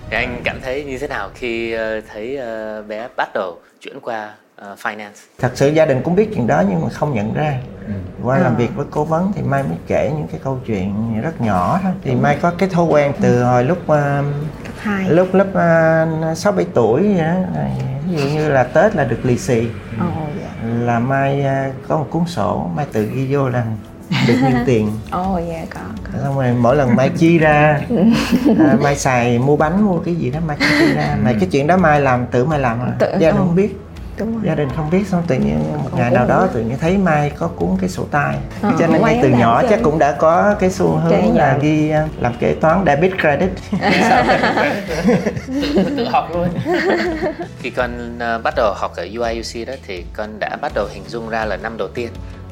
Thì 0.09 0.17
anh 0.17 0.41
cảm 0.43 0.59
thấy 0.61 0.83
như 0.83 0.97
thế 0.97 1.07
nào 1.07 1.29
khi 1.33 1.71
ờ, 1.71 2.01
thấy 2.13 2.37
ờ, 2.37 2.83
bé 2.87 3.07
bắt 3.17 3.29
đầu 3.33 3.59
chuyển 3.81 3.99
qua 3.99 4.33
ờ, 4.61 4.75
finance. 4.83 5.21
Thật 5.39 5.51
sự 5.55 5.67
gia 5.69 5.85
đình 5.85 6.01
cũng 6.03 6.15
biết 6.15 6.29
chuyện 6.35 6.47
đó 6.47 6.63
nhưng 6.69 6.81
mà 6.81 6.89
không 6.89 7.13
nhận 7.13 7.33
ra. 7.33 7.57
Qua 8.23 8.37
làm 8.37 8.53
À. 8.53 8.57
việc 8.57 8.75
với 8.75 8.85
cố 8.91 9.03
vấn 9.03 9.31
thì 9.35 9.41
mai 9.41 9.63
mới 9.63 9.77
kể 9.87 10.11
những 10.17 10.27
cái 10.27 10.39
câu 10.43 10.59
chuyện 10.65 11.21
rất 11.21 11.41
nhỏ 11.41 11.79
thôi. 11.83 11.91
Thì 12.03 12.15
mai 12.15 12.37
có 12.41 12.51
cái 12.57 12.69
thói 12.69 12.85
quen 12.85 13.11
từ 13.21 13.43
hồi 13.43 13.63
lúc 13.63 13.77
ờ, 13.87 14.23
cấp 14.63 14.73
2 14.79 15.09
lúc 15.09 15.27
lớp 15.33 15.47
uh, 16.31 16.37
sáu 16.37 16.51
bảy 16.51 16.65
tuổi 16.73 17.01
vậy 17.01 17.17
đó. 17.27 17.33
Rồi, 17.55 17.65
ví 18.09 18.17
dụ 18.17 18.29
như 18.29 18.49
là 18.49 18.63
tết 18.63 18.95
là 18.95 19.03
được 19.03 19.19
lì 19.23 19.37
xì. 19.37 19.67
Dạ. 20.41 20.69
Là 20.79 20.99
mai 20.99 21.43
ờ, 21.43 21.53
có 21.87 21.97
một 21.97 22.07
cuốn 22.11 22.23
sổ 22.27 22.69
mai 22.75 22.85
tự 22.93 23.09
ghi 23.15 23.27
vô 23.35 23.49
là 23.49 23.63
được 24.27 24.35
nhiêu 24.41 24.57
tiền. 24.65 24.91
Ồ 25.11 25.39
dạ 25.49 25.65
có 25.69 25.79
có. 26.03 26.19
Xong 26.23 26.35
rồi 26.35 26.53
mỗi 26.59 26.75
lần 26.75 26.95
mai 26.95 27.09
chi 27.17 27.37
ra 27.39 27.79
à, 28.59 28.77
mai 28.81 28.95
xài 28.95 29.39
mua 29.39 29.57
bánh 29.57 29.85
mua 29.85 29.97
cái 29.99 30.15
gì 30.15 30.31
đó 30.31 30.39
mai 30.47 30.57
chi 30.59 30.93
ra. 30.95 31.17
Mà 31.23 31.33
cái 31.39 31.49
chuyện 31.51 31.67
đó 31.67 31.77
mai 31.77 32.01
làm 32.01 32.25
tự 32.31 32.45
mai 32.45 32.59
làm 32.59 32.79
à. 32.81 32.91
Tự- 32.99 33.11
gia 33.19 33.31
đình 33.31 33.35
ờ. 33.35 33.37
không 33.37 33.55
biết 33.55 33.77
đúng 34.21 34.33
rồi. 34.33 34.41
Gia 34.45 34.55
đình 34.55 34.69
không 34.75 34.89
biết 34.89 35.07
xong 35.07 35.23
tự 35.27 35.35
nhiên 35.35 35.59
một 35.83 35.89
ngày 35.95 36.11
nào 36.11 36.25
đó 36.27 36.47
tự 36.53 36.61
nhiên 36.61 36.77
thấy 36.77 36.97
mai 36.97 37.29
có 37.37 37.47
cuốn 37.47 37.69
cái 37.81 37.89
sổ 37.89 38.03
tay. 38.11 38.37
Ờ, 38.61 38.71
cho 38.79 38.87
nên 38.87 39.01
ngay 39.01 39.19
từ 39.21 39.29
nhỏ 39.29 39.63
chắc 39.69 39.79
cũng 39.83 39.99
đã 39.99 40.11
có 40.11 40.55
cái 40.59 40.69
xu 40.69 40.87
hướng 40.87 41.11
Kể 41.11 41.31
là 41.35 41.51
nhận. 41.51 41.61
ghi 41.61 41.89
ờ, 41.89 42.07
làm 42.19 42.33
kế 42.39 42.53
toán 42.61 42.83
debit 42.85 43.11
credit. 43.21 43.49
Tự, 45.75 45.83
tự 45.97 46.07
học 46.09 46.29
luôn. 46.33 46.47
Khi 47.59 47.69
con 47.69 48.19
ờ, 48.19 48.37
bắt 48.43 48.53
đầu 48.57 48.73
học 48.73 48.91
ở 48.95 49.07
UIUC 49.19 49.67
đó 49.67 49.73
thì 49.87 50.05
con 50.13 50.39
đã 50.39 50.57
bắt 50.61 50.71
đầu 50.75 50.87
hình 50.93 51.03
dung 51.07 51.29
ra 51.29 51.45
là 51.45 51.57
năm 51.57 51.77
đầu 51.77 51.87
tiên 51.87 52.09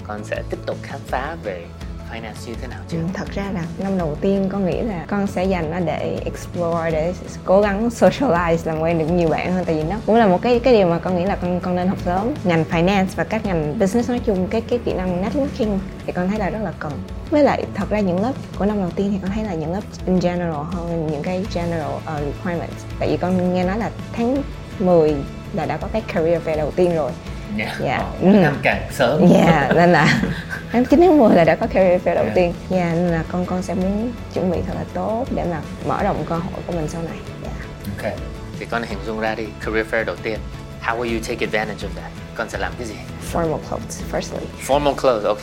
con 0.07 0.23
sẽ 0.23 0.41
tiếp 0.49 0.57
tục 0.65 0.77
khám 0.83 0.99
phá 1.07 1.35
về 1.43 1.65
finance 2.11 2.47
như 2.47 2.55
thế 2.61 2.67
nào 2.67 2.79
chưa? 2.87 2.97
Ừ, 2.97 3.03
thật 3.13 3.27
ra 3.31 3.51
là 3.53 3.63
năm 3.77 3.97
đầu 3.97 4.17
tiên 4.21 4.49
con 4.51 4.65
nghĩ 4.65 4.81
là 4.81 5.05
con 5.07 5.27
sẽ 5.27 5.43
dành 5.43 5.71
nó 5.71 5.79
để 5.79 6.21
explore 6.25 6.91
để 6.91 7.13
cố 7.45 7.61
gắng 7.61 7.89
socialize 7.89 8.57
làm 8.65 8.79
quen 8.79 8.99
được 8.99 9.05
nhiều 9.05 9.29
bạn 9.29 9.53
hơn 9.53 9.65
tại 9.65 9.75
vì 9.75 9.83
nó 9.83 9.95
cũng 10.05 10.15
là 10.15 10.27
một 10.27 10.41
cái 10.41 10.59
cái 10.59 10.73
điều 10.73 10.87
mà 10.87 10.99
con 10.99 11.17
nghĩ 11.17 11.25
là 11.25 11.35
con 11.35 11.59
con 11.59 11.75
nên 11.75 11.87
học 11.87 11.97
sớm. 12.05 12.33
Ngành 12.43 12.63
finance 12.71 13.05
và 13.15 13.23
các 13.23 13.45
ngành 13.45 13.79
business 13.79 14.09
nói 14.09 14.21
chung 14.25 14.47
cái 14.47 14.61
cái 14.61 14.79
kỹ 14.85 14.93
năng 14.93 15.23
networking 15.23 15.77
thì 16.05 16.13
con 16.13 16.29
thấy 16.29 16.39
là 16.39 16.49
rất 16.49 16.61
là 16.61 16.73
cần. 16.79 16.91
Với 17.29 17.43
lại 17.43 17.65
thật 17.73 17.89
ra 17.89 17.99
những 17.99 18.21
lớp 18.21 18.33
của 18.57 18.65
năm 18.65 18.77
đầu 18.81 18.91
tiên 18.95 19.11
thì 19.11 19.19
con 19.21 19.31
thấy 19.31 19.43
là 19.43 19.53
những 19.53 19.73
lớp 19.73 19.81
in 20.05 20.19
general 20.19 20.63
hơn 20.71 21.07
những 21.11 21.23
cái 21.23 21.45
general 21.53 21.91
uh, 21.95 22.03
requirements. 22.05 22.85
Tại 22.99 23.09
vì 23.09 23.17
con 23.17 23.53
nghe 23.53 23.63
nói 23.63 23.77
là 23.77 23.91
tháng 24.13 24.43
10 24.79 25.15
là 25.53 25.65
đã 25.65 25.77
có 25.77 25.87
cái 25.93 26.01
career 26.01 26.41
fair 26.43 26.57
đầu 26.57 26.71
tiên 26.71 26.95
rồi 26.95 27.11
Dạ. 27.57 27.75
Dạ. 27.79 27.97
Ờ, 27.97 28.31
càng 28.43 28.55
càng 28.63 28.81
sớm 28.91 29.33
Yeah, 29.33 29.75
nên 29.75 29.91
là 29.91 30.21
tháng 30.71 30.85
9 30.85 30.99
tháng 31.01 31.17
10 31.17 31.35
là 31.35 31.43
đã 31.43 31.55
có 31.55 31.67
career 31.67 32.01
fair 32.01 32.15
đầu 32.15 32.23
Yeah. 32.23 32.35
tiên 32.35 32.53
yeah, 32.71 32.93
nên 32.95 33.07
là 33.07 33.23
con 33.31 33.45
con 33.45 33.61
sẽ 33.61 33.73
muốn 33.73 34.11
chuẩn 34.33 34.51
bị 34.51 34.57
thật 34.67 34.73
là 34.75 34.83
tốt 34.93 35.25
để 35.35 35.43
mà 35.51 35.61
mở 35.87 36.03
rộng 36.03 36.25
cơ 36.29 36.35
hội 36.35 36.61
của 36.67 36.73
mình 36.73 36.87
sau 36.87 37.01
này 37.01 37.17
yeah. 37.43 37.55
Ok. 37.97 38.19
Thì 38.59 38.65
con 38.65 38.83
hình 38.83 38.99
dung 39.05 39.19
ra 39.19 39.35
đi 39.35 39.43
career 39.65 39.87
fair 39.91 40.05
đầu 40.05 40.15
tiên. 40.23 40.39
How 40.83 40.97
will 40.99 41.13
you 41.13 41.19
take 41.27 41.45
advantage 41.45 41.87
of 41.87 42.01
that? 42.01 42.11
Con 42.35 42.49
sẽ 42.49 42.57
làm 42.57 42.71
cái 42.77 42.87
gì? 42.87 42.95
formal 43.33 43.57
clothes 43.69 44.01
firstly 44.11 44.45
Formal 44.67 44.93
clothes, 44.95 45.25
ok. 45.25 45.41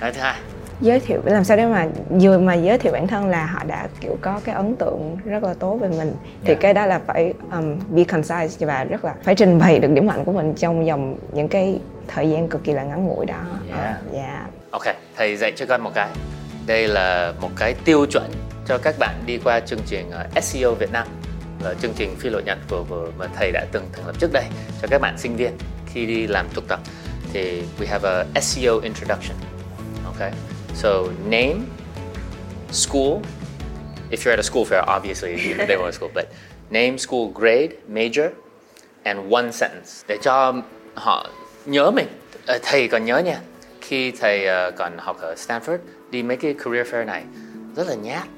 Cái 0.00 0.12
thứ 0.12 0.20
hai. 0.20 0.34
Giới 0.80 1.00
thiệu 1.00 1.20
làm 1.24 1.44
sao 1.44 1.56
để 1.56 1.66
mà 1.66 1.86
vừa 2.08 2.38
mà 2.38 2.54
giới 2.54 2.78
thiệu 2.78 2.92
bản 2.92 3.06
thân 3.06 3.28
là 3.28 3.46
họ 3.46 3.64
đã 3.64 3.88
kiểu 4.00 4.18
có 4.20 4.40
cái 4.44 4.54
ấn 4.54 4.76
tượng 4.76 5.16
rất 5.24 5.42
là 5.42 5.54
tốt 5.54 5.76
về 5.76 5.88
mình 5.88 6.14
thì 6.42 6.48
Yeah. 6.48 6.60
cái 6.60 6.74
đó 6.74 6.86
là 6.86 7.00
phải 7.06 7.34
um, 7.52 7.78
be 7.90 8.04
concise 8.04 8.66
và 8.66 8.84
rất 8.84 9.04
là 9.04 9.14
phải 9.22 9.34
trình 9.34 9.58
bày 9.58 9.78
được 9.78 9.88
điểm 9.88 10.06
mạnh 10.06 10.24
của 10.24 10.32
mình 10.32 10.54
trong 10.54 10.86
vòng 10.86 11.16
những 11.32 11.48
cái 11.48 11.80
thời 12.08 12.30
gian 12.30 12.48
cực 12.48 12.64
kỳ 12.64 12.72
là 12.72 12.82
ngắn 12.82 13.06
ngủi 13.06 13.26
đó 13.26 13.40
Yeah. 13.68 13.96
Ờ, 14.12 14.18
yeah. 14.18 14.46
Ok, 14.70 14.84
thầy 15.16 15.36
dạy 15.36 15.52
cho 15.56 15.66
con 15.66 15.80
một 15.82 15.90
cái. 15.94 16.08
Đây 16.66 16.88
là 16.88 17.32
một 17.40 17.50
cái 17.56 17.74
tiêu 17.84 18.06
chuẩn 18.06 18.30
cho 18.66 18.78
các 18.78 18.94
bạn 18.98 19.14
đi 19.26 19.38
qua 19.44 19.60
chương 19.60 19.78
trình 19.86 20.10
ờ, 20.10 20.40
SEO 20.40 20.74
Việt 20.74 20.92
Nam 20.92 21.06
là 21.64 21.74
chương 21.82 21.92
trình 21.96 22.16
phi 22.18 22.30
lợi 22.30 22.42
nhuận 22.42 22.58
của, 22.70 22.84
của 22.88 23.06
mà 23.18 23.26
thầy 23.36 23.52
đã 23.52 23.66
từng 23.72 23.84
thành 23.92 24.06
lập 24.06 24.14
trước 24.18 24.32
đây 24.32 24.44
cho 24.82 24.88
các 24.90 25.00
bạn 25.00 25.18
sinh 25.18 25.36
viên 25.36 25.52
khi 25.86 26.06
đi 26.06 26.26
làm 26.26 26.46
thực 26.54 26.68
tập 26.68 26.80
thì 27.32 27.62
we 27.80 27.86
have 27.88 28.24
a 28.34 28.40
SEO 28.40 28.78
introduction. 28.78 29.36
Okay, 30.04 30.32
so 30.76 31.10
name, 31.28 31.66
school. 32.70 33.22
If 34.10 34.24
you're 34.24 34.32
at 34.32 34.38
a 34.38 34.42
school 34.42 34.64
fair, 34.64 34.84
obviously 34.86 35.52
they 35.68 35.76
want 35.76 35.88
a 35.88 35.92
school, 35.92 36.10
but 36.14 36.32
name, 36.70 36.98
school, 36.98 37.30
grade, 37.30 37.78
major, 37.88 38.30
and 39.04 39.32
one 39.32 39.52
sentence 39.52 40.04
để 40.08 40.18
cho 40.22 40.54
họ 40.94 41.30
nhớ 41.66 41.90
mình. 41.90 42.06
Ờ, 42.46 42.58
thầy 42.62 42.88
còn 42.88 43.04
nhớ 43.04 43.18
nha, 43.18 43.40
khi 43.80 44.10
thầy 44.10 44.46
ờ, 44.46 44.70
còn 44.70 44.98
học 44.98 45.20
ở 45.20 45.34
Stanford 45.34 45.78
đi 46.10 46.22
mấy 46.22 46.36
cái 46.36 46.54
career 46.64 46.86
fair 46.86 47.04
này 47.04 47.22
rất 47.76 47.88
là 47.88 47.94
nhát, 47.94 48.28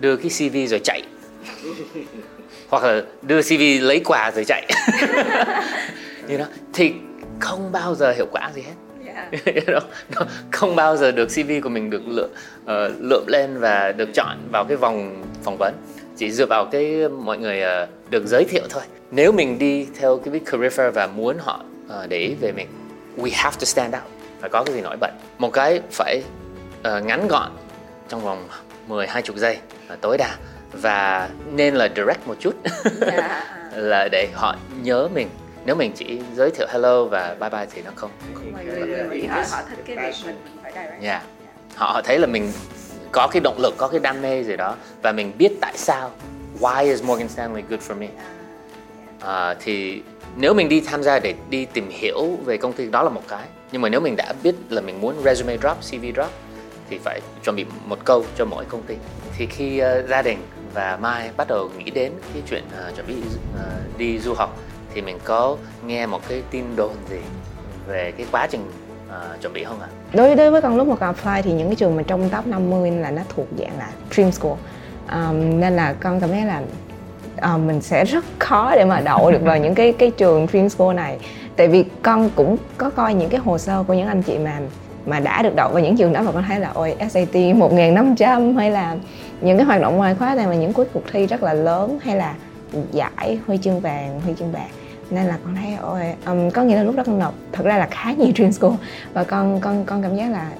đưa 0.00 0.16
cái 0.16 0.30
CV 0.30 0.70
rồi 0.70 0.80
chạy, 0.84 1.02
hoặc 2.68 2.84
là 2.84 3.02
đưa 3.22 3.42
CV 3.42 3.82
lấy 3.82 4.00
quà 4.04 4.30
rồi 4.34 4.44
chạy, 4.44 4.66
như 6.28 6.36
đó 6.36 6.44
thì 6.72 6.92
không 7.40 7.72
bao 7.72 7.94
giờ 7.94 8.12
hiệu 8.12 8.26
quả 8.32 8.50
gì 8.54 8.62
hết. 8.62 8.87
Nó 10.14 10.20
không 10.50 10.76
bao 10.76 10.96
giờ 10.96 11.12
được 11.12 11.26
CV 11.26 11.50
của 11.62 11.68
mình 11.68 11.90
được 11.90 12.02
lượm 12.06 12.30
uh, 12.62 12.70
lượm 13.00 13.24
lên 13.26 13.58
và 13.58 13.92
được 13.92 14.08
chọn 14.14 14.36
vào 14.52 14.64
cái 14.64 14.76
vòng 14.76 15.24
phỏng 15.42 15.56
vấn. 15.58 15.74
Chỉ 16.16 16.30
dựa 16.32 16.46
vào 16.46 16.64
cái 16.64 17.08
mọi 17.08 17.38
người 17.38 17.62
ờ, 17.62 17.86
được 18.10 18.26
giới 18.26 18.44
thiệu 18.44 18.62
thôi. 18.70 18.82
Nếu 19.10 19.32
mình 19.32 19.58
đi 19.58 19.86
theo 19.98 20.18
cái 20.18 20.40
career 20.40 20.80
fair 20.80 20.90
và 20.90 21.06
muốn 21.06 21.36
họ 21.38 21.64
ờ, 21.88 22.06
để 22.06 22.18
ý 22.18 22.34
về 22.40 22.52
mình 22.52 22.68
we 23.16 23.30
have 23.32 23.56
to 23.60 23.64
stand 23.64 23.94
out. 23.94 24.04
Phải 24.40 24.50
có 24.50 24.64
cái 24.64 24.74
gì 24.74 24.80
nổi 24.80 24.96
bật. 25.00 25.10
Một 25.38 25.52
cái 25.52 25.80
phải 25.90 26.22
ờ, 26.82 27.00
ngắn 27.00 27.28
gọn 27.28 27.50
trong 28.08 28.20
vòng 28.20 28.48
10 28.86 29.06
20 29.06 29.38
giây 29.38 29.58
là 29.88 29.96
tối 29.96 30.18
đa. 30.18 30.36
Và 30.72 31.28
nên 31.52 31.74
là 31.74 31.88
direct 31.96 32.26
một 32.26 32.36
chút. 32.40 32.54
Là 33.74 34.08
để 34.12 34.28
họ 34.34 34.56
nhớ 34.82 35.08
mình 35.14 35.28
nếu 35.64 35.76
mình 35.76 35.92
chỉ 35.96 36.20
giới 36.36 36.50
thiệu 36.50 36.66
hello 36.70 37.04
và 37.04 37.36
bye 37.40 37.50
bye 37.50 37.66
thì 37.70 37.82
nó 37.82 37.90
không 37.94 38.10
họ 39.50 39.62
thích 39.68 39.78
cái 39.86 39.96
việc 39.96 40.14
mình 40.26 40.36
phải 40.62 40.72
direct 40.72 41.02
Yeah. 41.02 41.22
Họ 41.74 41.92
họ 41.92 42.02
thấy 42.02 42.18
là 42.18 42.26
mình 42.26 42.52
có 43.12 43.28
cái 43.32 43.40
động 43.44 43.58
lực, 43.58 43.74
có 43.76 43.88
cái 43.88 44.00
đam 44.00 44.22
mê 44.22 44.42
gì 44.42 44.56
đó 44.56 44.76
và 45.02 45.12
mình 45.12 45.32
biết 45.38 45.52
tại 45.60 45.72
sao 45.76 46.10
why 46.60 46.84
is 46.84 47.02
Morgan 47.02 47.28
Stanley 47.28 47.62
good 47.68 47.80
for 47.80 47.96
me. 47.96 48.08
À, 49.20 49.54
thì 49.60 50.02
nếu 50.36 50.54
mình 50.54 50.68
đi 50.68 50.80
tham 50.80 51.02
gia 51.02 51.18
để 51.18 51.34
đi 51.50 51.64
tìm 51.64 51.88
hiểu 51.90 52.38
về 52.44 52.56
công 52.56 52.72
ty 52.72 52.90
đó 52.90 53.02
là 53.02 53.10
một 53.10 53.22
cái 53.28 53.44
nhưng 53.72 53.82
mà 53.82 53.88
nếu 53.88 54.00
mình 54.00 54.16
đã 54.16 54.34
biết 54.42 54.54
là 54.68 54.80
mình 54.80 55.00
muốn 55.00 55.14
resume 55.24 55.56
drop, 55.56 55.76
CV 55.80 56.04
drop 56.14 56.30
thì 56.90 56.98
phải 56.98 57.20
chuẩn 57.44 57.56
bị 57.56 57.64
một 57.84 57.98
câu 58.04 58.24
cho 58.36 58.44
mỗi 58.44 58.64
công 58.64 58.82
ty. 58.82 58.94
Thì 59.36 59.46
khi 59.46 59.78
ờ, 59.78 60.02
gia 60.06 60.22
đình 60.22 60.38
và 60.74 60.98
Mai 61.00 61.30
bắt 61.36 61.48
đầu 61.48 61.70
nghĩ 61.78 61.90
đến 61.90 62.12
cái 62.32 62.42
chuyện 62.50 62.62
ờ, 62.76 62.92
chuẩn 62.96 63.06
bị 63.06 63.14
ờ, 63.58 63.70
đi 63.98 64.18
du 64.18 64.34
học 64.34 64.58
thì 64.98 65.02
mình 65.02 65.18
có 65.24 65.56
nghe 65.86 66.06
một 66.06 66.20
cái 66.28 66.42
tin 66.50 66.64
đồn 66.76 66.92
gì 67.10 67.18
về 67.88 68.12
cái 68.16 68.26
quá 68.32 68.46
trình 68.50 68.70
uh, 69.08 69.40
chuẩn 69.40 69.52
bị 69.52 69.64
không 69.64 69.80
ạ? 69.80 69.88
đối 70.12 70.34
đối 70.34 70.50
với 70.50 70.62
con 70.62 70.76
lúc 70.76 70.88
mà 70.88 70.96
con 70.96 71.14
apply 71.14 71.42
thì 71.42 71.52
những 71.52 71.68
cái 71.68 71.76
trường 71.76 71.96
mà 71.96 72.02
trong 72.02 72.28
top 72.28 72.46
50 72.46 72.90
là 72.90 73.10
nó 73.10 73.22
thuộc 73.28 73.46
dạng 73.58 73.78
là 73.78 73.88
dream 74.10 74.32
school. 74.32 74.52
Um, 75.12 75.60
nên 75.60 75.76
là 75.76 75.92
con 75.92 76.20
cảm 76.20 76.30
thấy 76.30 76.44
là 76.44 76.62
uh, 77.54 77.60
mình 77.60 77.80
sẽ 77.80 78.04
rất 78.04 78.24
khó 78.38 78.72
để 78.74 78.84
mà 78.84 79.00
đậu 79.00 79.30
được 79.30 79.42
vào 79.42 79.58
những 79.58 79.74
cái 79.74 79.92
cái 79.92 80.10
trường 80.10 80.46
dream 80.46 80.68
school 80.68 80.94
này. 80.94 81.18
Tại 81.56 81.68
vì 81.68 81.84
con 82.02 82.30
cũng 82.36 82.56
có 82.78 82.90
coi 82.90 83.14
những 83.14 83.30
cái 83.30 83.40
hồ 83.40 83.58
sơ 83.58 83.84
của 83.86 83.94
những 83.94 84.08
anh 84.08 84.22
chị 84.22 84.38
mà 84.38 84.60
mà 85.06 85.20
đã 85.20 85.42
được 85.42 85.54
đậu 85.56 85.68
vào 85.72 85.82
những 85.82 85.96
trường 85.96 86.12
đó 86.12 86.22
và 86.22 86.32
con 86.32 86.44
thấy 86.48 86.60
là 86.60 86.70
ôi 86.74 86.96
SAT 87.10 87.34
1500 87.56 88.56
hay 88.56 88.70
là 88.70 88.96
những 89.40 89.56
cái 89.56 89.66
hoạt 89.66 89.80
động 89.80 89.96
ngoài 89.96 90.14
khóa 90.14 90.34
này 90.34 90.46
mà 90.46 90.54
những 90.54 90.72
cuối 90.72 90.86
cuộc 90.92 91.02
thi 91.12 91.26
rất 91.26 91.42
là 91.42 91.52
lớn 91.52 91.98
hay 92.02 92.16
là 92.16 92.34
giải 92.92 93.38
huy 93.46 93.58
chương 93.58 93.80
vàng 93.80 94.20
huy 94.20 94.34
chương 94.38 94.52
bạc 94.52 94.68
nên 95.10 95.26
là 95.26 95.38
con 95.44 95.54
thấy 95.54 95.74
ôi 95.80 96.00
um, 96.26 96.50
có 96.50 96.62
nghĩa 96.62 96.76
là 96.76 96.82
lúc 96.82 96.96
đó 96.96 97.02
con 97.06 97.18
nộp 97.18 97.34
thật 97.52 97.64
ra 97.64 97.78
là 97.78 97.88
khá 97.90 98.12
nhiều 98.12 98.32
dream 98.36 98.52
school. 98.52 98.72
Và 99.12 99.24
con 99.24 99.60
con 99.60 99.84
con 99.84 100.02
cảm 100.02 100.16
giác 100.16 100.30
là 100.30 100.50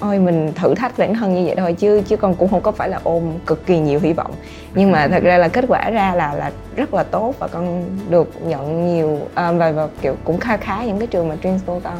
ôi 0.00 0.18
mình 0.18 0.52
thử 0.54 0.74
thách 0.74 0.98
bản 0.98 1.14
thân 1.14 1.34
như 1.34 1.46
vậy 1.46 1.56
thôi 1.56 1.72
chứ 1.72 2.02
chứ 2.06 2.16
con 2.16 2.34
cũng 2.34 2.48
không 2.48 2.60
có 2.60 2.72
phải 2.72 2.88
là 2.88 3.00
ôm 3.02 3.22
cực 3.46 3.66
kỳ 3.66 3.78
nhiều 3.78 4.00
hy 4.02 4.12
vọng. 4.12 4.32
Nhưng 4.74 4.92
mà 4.92 5.08
thật 5.08 5.22
ra 5.22 5.38
là 5.38 5.48
kết 5.48 5.64
quả 5.68 5.90
ra 5.90 6.14
là 6.14 6.34
là 6.34 6.52
rất 6.76 6.94
là 6.94 7.02
tốt 7.02 7.34
và 7.38 7.48
con 7.48 7.84
được 8.10 8.32
nhận 8.46 8.94
nhiều 8.94 9.08
um, 9.36 9.58
và, 9.58 9.72
và 9.72 9.88
kiểu 10.02 10.16
cũng 10.24 10.38
khá 10.38 10.56
khá 10.56 10.84
những 10.84 10.98
cái 10.98 11.06
trường 11.06 11.28
mà 11.28 11.36
dream 11.42 11.58
school 11.58 11.78
con 11.84 11.94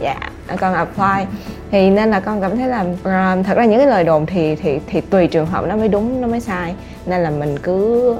dạ 0.00 0.16
con 0.60 0.74
apply. 0.74 1.26
Thì 1.70 1.90
nên 1.90 2.10
là 2.10 2.20
con 2.20 2.40
cảm 2.40 2.56
thấy 2.56 2.68
là 2.68 2.80
um, 2.80 3.42
thật 3.42 3.56
ra 3.56 3.64
những 3.64 3.78
cái 3.78 3.86
lời 3.86 4.04
đồn 4.04 4.26
thì 4.26 4.54
thì 4.54 4.80
thì 4.86 5.00
tùy 5.00 5.26
trường 5.26 5.46
hợp 5.46 5.64
nó 5.66 5.76
mới 5.76 5.88
đúng 5.88 6.20
nó 6.20 6.28
mới 6.28 6.40
sai. 6.40 6.74
Nên 7.06 7.20
là 7.20 7.30
mình 7.30 7.58
cứ 7.62 8.16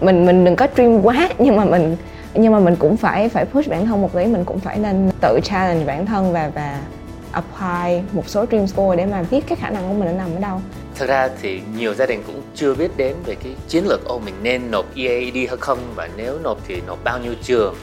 mình 0.00 0.26
mình 0.26 0.44
đừng 0.44 0.56
có 0.56 0.66
dream 0.76 1.02
quá 1.02 1.28
nhưng 1.38 1.56
mà 1.56 1.64
mình 1.64 1.96
nhưng 2.34 2.52
mà 2.52 2.58
mình 2.58 2.76
cũng 2.76 2.96
phải 2.96 3.28
phải 3.28 3.44
push 3.44 3.68
bản 3.68 3.86
thân 3.86 4.02
một 4.02 4.12
tí 4.12 4.26
mình 4.26 4.44
cũng 4.44 4.58
phải 4.58 4.78
nên 4.78 5.10
tự 5.20 5.40
challenge 5.44 5.84
bản 5.84 6.06
thân 6.06 6.32
và 6.32 6.50
và 6.54 6.80
apply 7.32 8.00
một 8.12 8.28
số 8.28 8.46
dream 8.50 8.66
school 8.66 8.96
để 8.96 9.06
mà 9.06 9.24
biết 9.30 9.40
cái 9.48 9.56
khả 9.56 9.70
năng 9.70 9.88
của 9.88 9.94
mình 9.94 10.06
nó 10.06 10.12
nằm 10.12 10.34
ở 10.34 10.40
đâu. 10.40 10.60
Thực 10.94 11.08
ra 11.08 11.28
thì 11.42 11.60
nhiều 11.76 11.94
gia 11.94 12.06
đình 12.06 12.22
cũng 12.26 12.42
chưa 12.54 12.74
biết 12.74 12.96
đến 12.96 13.16
về 13.24 13.34
cái 13.34 13.54
chiến 13.68 13.84
lược 13.86 14.04
ô 14.04 14.18
mình 14.18 14.34
nên 14.42 14.70
nộp 14.70 14.86
EAD 14.96 15.34
hay 15.34 15.56
không 15.60 15.78
và 15.94 16.08
nếu 16.16 16.38
nộp 16.42 16.58
thì 16.68 16.80
nộp 16.86 17.04
bao 17.04 17.18
nhiêu 17.18 17.34
trường. 17.42 17.74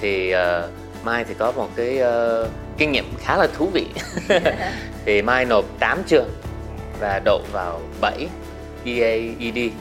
Thì 0.00 0.34
uh, 0.34 0.70
Mai 1.04 1.24
thì 1.24 1.34
có 1.38 1.52
một 1.52 1.68
cái 1.76 1.98
uh, 2.02 2.48
kinh 2.78 2.92
nghiệm 2.92 3.04
khá 3.18 3.36
là 3.36 3.46
thú 3.58 3.66
vị. 3.66 3.86
Thì 5.04 5.22
Mai 5.22 5.44
nộp 5.44 5.64
8 5.78 6.02
trường 6.06 6.28
và 7.00 7.20
đậu 7.24 7.40
vào 7.52 7.80
7 8.00 8.28
EAED 8.84 9.58
uh, 9.66 9.72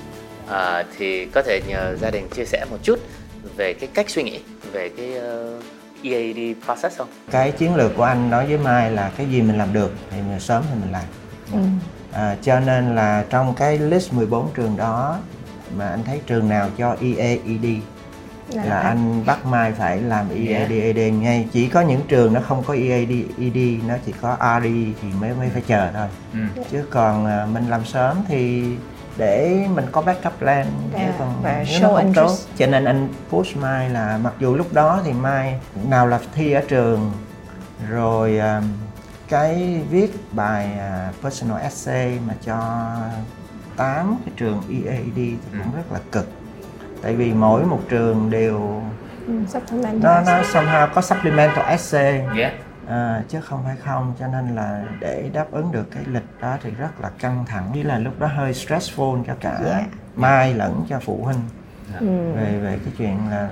ờ, 0.47 0.83
thì 0.97 1.25
có 1.25 1.41
thể 1.41 1.61
nhờ 1.67 1.95
gia 2.01 2.11
đình 2.11 2.29
chia 2.29 2.45
sẻ 2.45 2.65
một 2.69 2.77
chút 2.83 2.99
về 3.59 3.73
cái 3.73 3.89
cách 3.93 4.09
suy 4.09 4.23
nghĩ 4.23 4.39
về 4.71 4.89
cái 4.97 5.13
ờ, 5.15 5.59
EAD 6.03 6.37
process 6.65 6.97
không? 6.97 7.07
cái 7.31 7.51
chiến 7.51 7.75
lược 7.75 7.95
của 7.95 8.03
anh 8.03 8.29
đối 8.31 8.45
với 8.45 8.57
mai 8.57 8.91
là 8.91 9.11
cái 9.17 9.25
gì 9.31 9.41
mình 9.41 9.57
làm 9.57 9.73
được 9.73 9.91
thì 10.11 10.17
mình 10.21 10.39
sớm 10.39 10.63
thì 10.69 10.79
mình 10.81 10.91
làm. 10.91 11.03
À, 12.13 12.35
cho 12.41 12.59
nên 12.59 12.95
là 12.95 13.25
trong 13.29 13.55
cái 13.55 13.77
list 13.77 14.13
14 14.13 14.49
trường 14.55 14.77
đó 14.77 15.19
mà 15.77 15.89
anh 15.89 16.03
thấy 16.03 16.21
trường 16.27 16.49
nào 16.49 16.69
cho 16.77 16.95
EAED 17.01 17.65
là 18.53 18.79
anh 18.79 19.25
bắt 19.25 19.45
mai 19.45 19.71
phải 19.71 20.01
làm 20.01 20.25
E 20.29 20.53
EADED 20.53 21.13
ngay. 21.13 21.47
Chỉ 21.51 21.67
có 21.67 21.81
những 21.81 22.01
trường 22.07 22.33
nó 22.33 22.41
không 22.41 22.63
có 22.63 22.73
E 22.73 22.89
EADED 22.89 23.83
nó 23.87 23.93
chỉ 24.05 24.13
có 24.21 24.37
RD 24.39 24.65
thì 25.01 25.07
mới 25.19 25.33
mới 25.33 25.49
phải 25.49 25.61
chờ 25.67 25.89
thôi. 25.93 26.07
Ừ. 26.33 26.63
chứ 26.71 26.85
còn 26.89 27.25
à, 27.25 27.47
mình 27.53 27.69
làm 27.69 27.85
sớm 27.85 28.17
thì 28.27 28.63
để 29.19 29.67
mình 29.75 29.85
có 29.91 30.01
backup 30.01 30.33
plan 30.39 30.65
Yeah, 30.95 31.07
chứ 31.07 31.13
còn 31.19 31.33
và 31.43 31.63
nếu 31.67 31.79
show 31.79 31.81
nó 31.81 31.87
không 31.87 32.05
interest. 32.05 32.47
tốt 32.47 32.53
cho 32.57 32.65
nên 32.67 32.85
anh 32.85 33.07
push 33.29 33.57
mai 33.57 33.89
là 33.89 34.19
mặc 34.23 34.33
dù 34.39 34.55
lúc 34.55 34.73
đó 34.73 35.01
thì 35.05 35.13
mai 35.13 35.59
nào 35.89 36.07
là 36.07 36.19
thi 36.35 36.51
ở 36.51 36.61
trường 36.67 37.11
rồi 37.89 38.37
à, 38.39 38.61
cái 39.29 39.81
viết 39.89 40.11
bài 40.31 40.67
à, 40.79 41.11
personal 41.23 41.61
essay 41.61 42.19
mà 42.27 42.33
cho 42.45 42.85
8 43.77 44.17
cái 44.25 44.33
trường 44.37 44.61
EAD 44.85 45.15
thì 45.15 45.35
cũng 45.51 45.75
rất 45.75 45.91
là 45.91 45.99
cực. 46.11 46.27
Tại 47.01 47.15
vì 47.15 47.33
mỗi 47.33 47.63
một 47.63 47.79
trường 47.89 48.29
đều 48.29 48.81
Ừ, 49.27 49.33
nó 50.01 50.21
nó 50.21 50.41
somehow 50.41 50.87
có 50.95 51.01
supplemental 51.01 51.65
essay. 51.65 52.21
Yeah. 52.37 52.53
À, 52.89 53.23
chứ 53.27 53.41
không 53.41 53.63
phải 53.63 53.75
không 53.85 54.13
cho 54.19 54.27
nên 54.27 54.55
là 54.55 54.83
để 54.99 55.29
đáp 55.33 55.51
ứng 55.51 55.71
được 55.71 55.91
cái 55.91 56.03
lịch 56.07 56.41
đó 56.41 56.57
thì 56.63 56.69
rất 56.71 57.01
là 57.01 57.09
căng 57.19 57.45
thẳng 57.47 57.71
như 57.73 57.83
là 57.83 57.99
lúc 57.99 58.19
đó 58.19 58.27
hơi 58.27 58.51
stressful 58.51 59.23
cho 59.27 59.33
cả 59.39 59.59
Yeah. 59.65 59.83
mai 60.15 60.53
lẫn 60.53 60.85
cho 60.89 60.99
phụ 60.99 61.23
huynh 61.23 61.39
Ừ. 61.99 62.31
về 62.35 62.59
về 62.59 62.79
cái 62.85 62.93
chuyện 62.97 63.17
là 63.31 63.49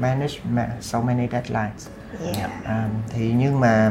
manage 0.00 0.34
ma- 0.50 0.68
so 0.80 1.00
many 1.00 1.28
deadlines 1.32 1.88
Yeah. 2.36 2.50
à, 2.64 2.88
thì 3.08 3.32
nhưng 3.36 3.60
mà 3.60 3.90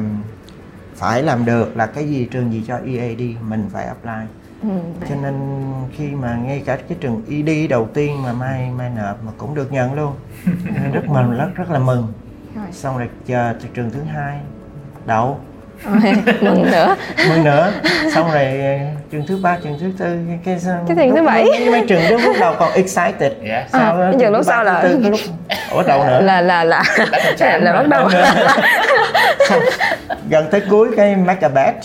phải 0.96 1.24
làm 1.24 1.46
được 1.46 1.78
là 1.78 1.86
cái 1.86 2.10
gì 2.10 2.28
trường 2.32 2.52
gì 2.54 2.64
cho 2.68 2.76
EAD 2.78 3.22
mình 3.42 3.70
phải 3.74 3.86
apply 3.86 4.28
Ừ. 4.62 4.70
cho 5.10 5.16
nên 5.16 5.36
khi 5.98 6.08
mà 6.16 6.36
ngay 6.36 6.64
cả 6.66 6.76
cái 6.90 6.98
trường 7.02 7.22
ED 7.30 7.70
đầu 7.70 7.88
tiên 7.94 8.22
mà 8.24 8.34
mai 8.34 8.70
mai 8.78 8.90
nộp 8.90 9.24
mà 9.24 9.32
cũng 9.38 9.56
được 9.56 9.72
nhận 9.72 9.94
luôn 9.94 10.16
nên 10.64 10.92
rất 10.94 11.06
mừng 11.08 11.38
rất 11.38 11.50
rất 11.56 11.70
là 11.72 11.80
mừng 11.80 12.14
Rồi. 12.56 12.66
xong 12.72 12.98
rồi 12.98 13.10
chờ 13.26 13.54
trường 13.74 13.92
thứ 13.92 14.02
hai 14.04 14.40
đậu 15.08 15.40
mừng 16.42 16.72
nữa. 16.72 16.96
Mừng 17.30 17.44
nữa. 17.44 17.72
Xong 18.14 18.32
rồi 18.34 18.44
ờ, 18.44 18.78
trường 19.12 19.28
thứ 19.28 19.38
ba 19.42 19.58
trường 19.64 19.78
thứ 19.80 19.92
tư 20.00 20.18
cái 20.28 20.40
cái, 20.46 20.58
Cái 20.88 20.98
trường 20.98 21.16
thứ 21.16 21.24
bảy. 21.24 21.46
mấy 21.72 21.86
trường 21.90 22.02
lúc, 22.10 22.22
lúc 22.26 22.36
đầu 22.40 22.54
còn 22.60 22.72
excited. 22.72 23.32
Yeah. 23.44 23.70
sau 23.72 23.82
À, 23.82 23.98
đó 24.00 24.12
giờ 24.12 24.18
trường 24.20 24.34
lúc 24.34 24.46
sau 24.46 24.64
là- 24.64 24.82
tư, 24.84 25.00
cái 25.02 25.12
lúc 25.12 25.20
bắt 25.76 25.88
đầu 25.88 26.04
nữa? 26.04 26.22
Là 26.22 26.42
là 26.42 26.64
là. 26.64 26.84
Là 27.40 27.58
rồi. 27.60 27.74
bắt 27.74 27.88
đầu. 27.88 28.10
Xong, 29.50 29.60
gần 30.30 30.48
tới 30.52 30.62
cuối 30.70 30.88
cái 30.98 31.16
make 31.16 31.48
a 31.48 31.50
bet 31.50 31.76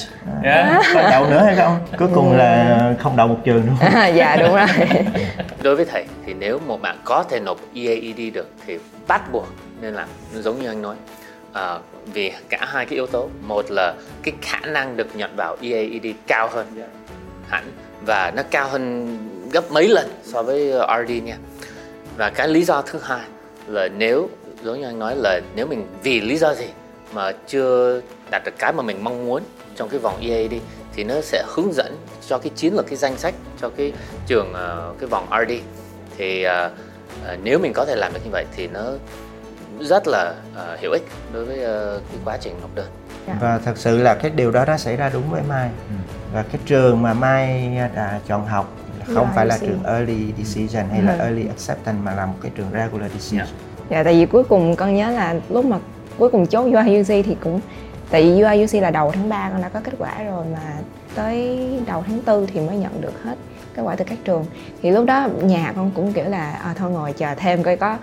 Yeah. 0.44 0.82
có 0.94 1.02
đậu 1.10 1.26
nữa 1.30 1.42
hay 1.46 1.56
không? 1.56 1.78
Cuối 1.98 2.08
cùng 2.14 2.36
là 2.36 2.78
không 2.98 3.16
đậu 3.16 3.26
một 3.28 3.36
trường 3.44 3.62
luôn. 3.66 3.76
À, 3.94 4.06
dạ 4.06 4.36
đúng 4.36 4.54
rồi. 4.54 4.66
Đối 5.62 5.76
với 5.76 5.84
thầy 5.92 6.04
thì 6.26 6.34
nếu 6.38 6.58
một 6.66 6.82
bạn 6.82 6.96
có 7.04 7.24
thể 7.30 7.40
nộp 7.40 7.56
E 7.74 7.82
EAED 7.86 8.34
được 8.34 8.50
thì 8.66 8.78
bắt 9.08 9.32
buộc 9.32 9.48
nên 9.80 9.94
làm 9.94 10.08
giống 10.34 10.62
như 10.62 10.68
anh 10.68 10.82
nói 10.82 10.94
à, 11.52 11.78
vì 12.12 12.32
cả 12.48 12.58
hai 12.60 12.86
cái 12.86 12.94
yếu 12.94 13.06
tố. 13.06 13.28
Một 13.42 13.64
là 13.70 13.94
cái 14.22 14.34
khả 14.42 14.60
năng 14.60 14.96
được 14.96 15.16
nhận 15.16 15.30
vào 15.36 15.56
EAED 15.60 16.06
cao 16.26 16.48
hơn 16.48 16.66
hẳn 17.48 17.64
và 18.06 18.32
nó 18.36 18.42
cao 18.50 18.68
hơn 18.68 19.18
gấp 19.52 19.72
mấy 19.72 19.88
lần 19.88 20.10
so 20.22 20.42
với 20.42 20.70
ờ, 20.70 21.04
RD 21.04 21.10
nha. 21.10 21.36
Và 22.16 22.30
cái 22.30 22.48
lý 22.48 22.64
do 22.64 22.82
thứ 22.82 22.98
hai 23.02 23.26
là 23.66 23.88
nếu 23.88 24.28
giống 24.64 24.80
như 24.80 24.86
anh 24.86 24.98
nói 24.98 25.16
là 25.16 25.40
nếu 25.54 25.66
mình 25.66 25.86
vì 26.02 26.20
lý 26.20 26.36
do 26.36 26.54
gì 26.54 26.66
mà 27.14 27.32
chưa 27.46 28.00
đạt 28.30 28.42
được 28.44 28.52
cái 28.58 28.72
mà 28.72 28.82
mình 28.82 29.04
mong 29.04 29.26
muốn 29.26 29.42
trong 29.76 29.88
cái 29.88 30.00
vòng 30.00 30.20
EAD 30.20 30.52
thì 30.94 31.04
nó 31.04 31.20
sẽ 31.20 31.44
hướng 31.48 31.72
dẫn 31.72 31.96
cho 32.26 32.38
cái 32.38 32.50
chiến 32.56 32.74
lược 32.76 32.86
cái 32.86 32.96
danh 32.96 33.16
sách 33.16 33.34
cho 33.60 33.70
cái 33.76 33.92
trường 34.26 34.52
ờ, 34.52 34.94
cái 35.00 35.08
vòng 35.08 35.26
RD 35.30 35.52
thì 36.16 36.46
uh, 36.46 36.72
nếu 37.42 37.58
mình 37.58 37.72
có 37.72 37.84
thể 37.84 37.96
làm 37.96 38.12
được 38.12 38.20
như 38.24 38.30
vậy 38.32 38.44
thì 38.56 38.66
nó 38.66 38.92
rất 39.80 40.06
là 40.08 40.34
ờ, 40.54 40.76
hữu 40.80 40.92
ích 40.92 41.02
đối 41.32 41.44
với 41.44 41.62
ờ, 41.62 42.00
cái 42.10 42.20
quá 42.24 42.36
trình 42.40 42.54
nộp 42.60 42.74
đơn. 42.74 42.86
Và 43.40 43.58
thật 43.64 43.76
sự 43.78 43.98
là 44.02 44.14
cái 44.14 44.30
điều 44.30 44.50
đó 44.50 44.64
đã 44.64 44.78
xảy 44.78 44.96
ra 44.96 45.10
đúng 45.12 45.30
với 45.30 45.42
Mai. 45.48 45.70
Và 46.34 46.42
cái 46.42 46.60
trường 46.66 47.02
mà 47.02 47.14
Mai 47.14 47.72
đã 47.94 48.20
chọn 48.26 48.46
học 48.46 48.72
không 49.14 49.28
phải 49.34 49.46
là 49.46 49.58
trường 49.58 49.82
early 49.84 50.32
decision 50.38 50.84
hay 50.90 51.02
là 51.02 51.12
Ừ. 51.12 51.18
early 51.18 51.46
acceptance 51.48 52.00
mà 52.04 52.14
là 52.14 52.26
một 52.26 52.34
cái 52.42 52.52
trường 52.56 52.66
regular 52.72 53.12
decision. 53.12 53.46
Dạ. 53.90 54.02
Tại 54.04 54.14
vì 54.14 54.26
cuối 54.26 54.44
cùng 54.44 54.76
con 54.76 54.94
nhớ 54.94 55.10
là 55.10 55.34
lúc 55.48 55.64
mà 55.64 55.78
cuối 56.18 56.28
cùng 56.30 56.46
chốt 56.46 56.62
UIUC 56.62 57.06
thì 57.06 57.36
cũng 57.44 57.60
tại 58.10 58.22
vì 58.22 58.42
UIUC 58.42 58.82
là 58.82 58.90
đầu 58.90 59.10
tháng 59.14 59.28
3 59.28 59.50
con 59.52 59.62
đã 59.62 59.68
có 59.68 59.80
kết 59.84 59.92
quả 59.98 60.22
rồi 60.22 60.44
mà 60.52 60.60
tới 61.14 61.58
đầu 61.86 62.04
tháng 62.06 62.20
4 62.26 62.46
thì 62.46 62.60
mới 62.60 62.76
nhận 62.76 63.00
được 63.00 63.22
hết 63.24 63.34
kết 63.76 63.82
quả 63.82 63.94
từ 63.96 64.04
các 64.04 64.18
trường. 64.24 64.46
Thì 64.82 64.90
lúc 64.90 65.06
đó 65.06 65.28
nhà 65.42 65.72
con 65.76 65.90
cũng 65.94 66.12
kiểu 66.12 66.24
là 66.24 66.52
à, 66.52 66.74
thôi 66.78 66.90
ngồi 66.90 67.12
chờ 67.12 67.34
thêm 67.34 67.62
coi 67.62 67.76
có 67.76 67.96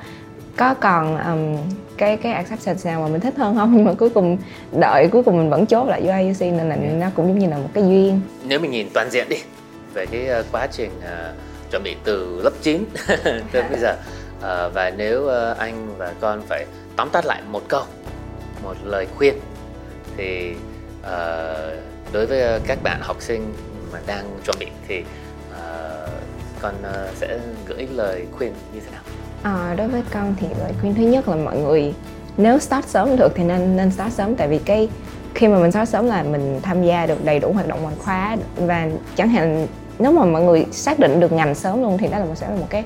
có 0.59 0.73
còn 0.73 1.17
um, 1.17 1.57
cái 1.97 2.17
cái 2.17 2.33
acceptance 2.33 2.89
nào 2.89 3.01
mà 3.01 3.07
mình 3.07 3.21
thích 3.21 3.33
hơn 3.37 3.55
không? 3.55 3.73
Nhưng 3.75 3.85
mà 3.85 3.93
cuối 3.93 4.09
cùng 4.09 4.37
đợi 4.71 5.07
cuối 5.11 5.23
cùng 5.23 5.37
mình 5.37 5.49
vẫn 5.49 5.65
chốt 5.65 5.87
lại 5.87 6.01
UIUC 6.01 6.41
nên 6.41 6.69
là 6.69 6.75
nó 6.75 7.07
cũng 7.15 7.27
giống 7.27 7.39
như 7.39 7.47
là 7.49 7.57
một 7.57 7.69
cái 7.73 7.83
duyên. 7.83 8.21
Nếu 8.43 8.59
mình 8.59 8.71
nhìn 8.71 8.87
toàn 8.93 9.09
diện 9.11 9.29
đi 9.29 9.37
về 9.93 10.05
cái 10.05 10.27
ờ, 10.27 10.43
quá 10.51 10.67
trình 10.67 10.91
ờ, 11.05 11.33
chuẩn 11.71 11.83
bị 11.83 11.95
từ 12.03 12.41
lớp 12.43 12.51
9 12.61 12.85
tới 13.51 13.63
bây 13.69 13.79
giờ 13.79 13.95
Ờ, 14.41 14.69
và 14.69 14.89
nếu 14.89 15.27
ờ, 15.27 15.55
anh 15.59 15.97
và 15.97 16.13
con 16.19 16.41
phải 16.47 16.65
tóm 16.95 17.09
tắt 17.09 17.25
lại 17.25 17.41
một 17.51 17.61
câu 17.67 17.83
một 18.63 18.75
lời 18.83 19.07
khuyên 19.17 19.33
thì 20.17 20.55
ờ, 21.01 21.77
đối 22.11 22.25
với 22.25 22.59
các 22.67 22.79
bạn 22.83 22.99
học 23.01 23.17
sinh 23.19 23.53
mà 23.93 23.99
đang 24.07 24.39
chuẩn 24.45 24.55
bị 24.59 24.67
thì 24.87 25.03
ờ, 25.51 26.07
con 26.61 26.73
ờ, 26.83 27.09
sẽ 27.15 27.39
gửi 27.67 27.87
lời 27.95 28.25
khuyên 28.31 28.53
như 28.73 28.79
thế 28.79 28.91
nào 28.91 29.01
À, 29.43 29.75
đối 29.77 29.87
với 29.87 30.01
con 30.11 30.35
thì 30.39 30.47
lời 30.59 30.73
khuyên 30.81 30.95
thứ 30.95 31.01
nhất 31.03 31.27
là 31.27 31.35
mọi 31.35 31.57
người 31.57 31.93
nếu 32.37 32.59
start 32.59 32.85
sớm 32.85 33.15
được 33.15 33.31
thì 33.35 33.43
nên 33.43 33.77
nên 33.77 33.91
start 33.91 34.13
sớm. 34.13 34.35
Tại 34.35 34.47
vì 34.47 34.59
cái 34.59 34.89
khi 35.35 35.47
mà 35.47 35.59
mình 35.59 35.71
start 35.71 35.89
sớm 35.89 36.05
là 36.05 36.23
mình 36.23 36.59
tham 36.61 36.83
gia 36.83 37.05
được 37.05 37.25
đầy 37.25 37.39
đủ 37.39 37.53
hoạt 37.53 37.67
động 37.67 37.81
ngoại 37.81 37.95
khóa 37.99 38.37
và 38.55 38.89
chẳng 39.15 39.29
hạn 39.29 39.67
nếu 39.99 40.11
mà 40.11 40.25
mọi 40.25 40.41
người 40.41 40.65
xác 40.71 40.99
định 40.99 41.19
được 41.19 41.31
ngành 41.31 41.55
sớm 41.55 41.81
luôn 41.81 41.97
thì 41.97 42.07
đó 42.07 42.19
là 42.19 42.25
một 42.25 42.35
sẽ 42.35 42.49
là 42.49 42.55
một 42.55 42.67
cái 42.69 42.83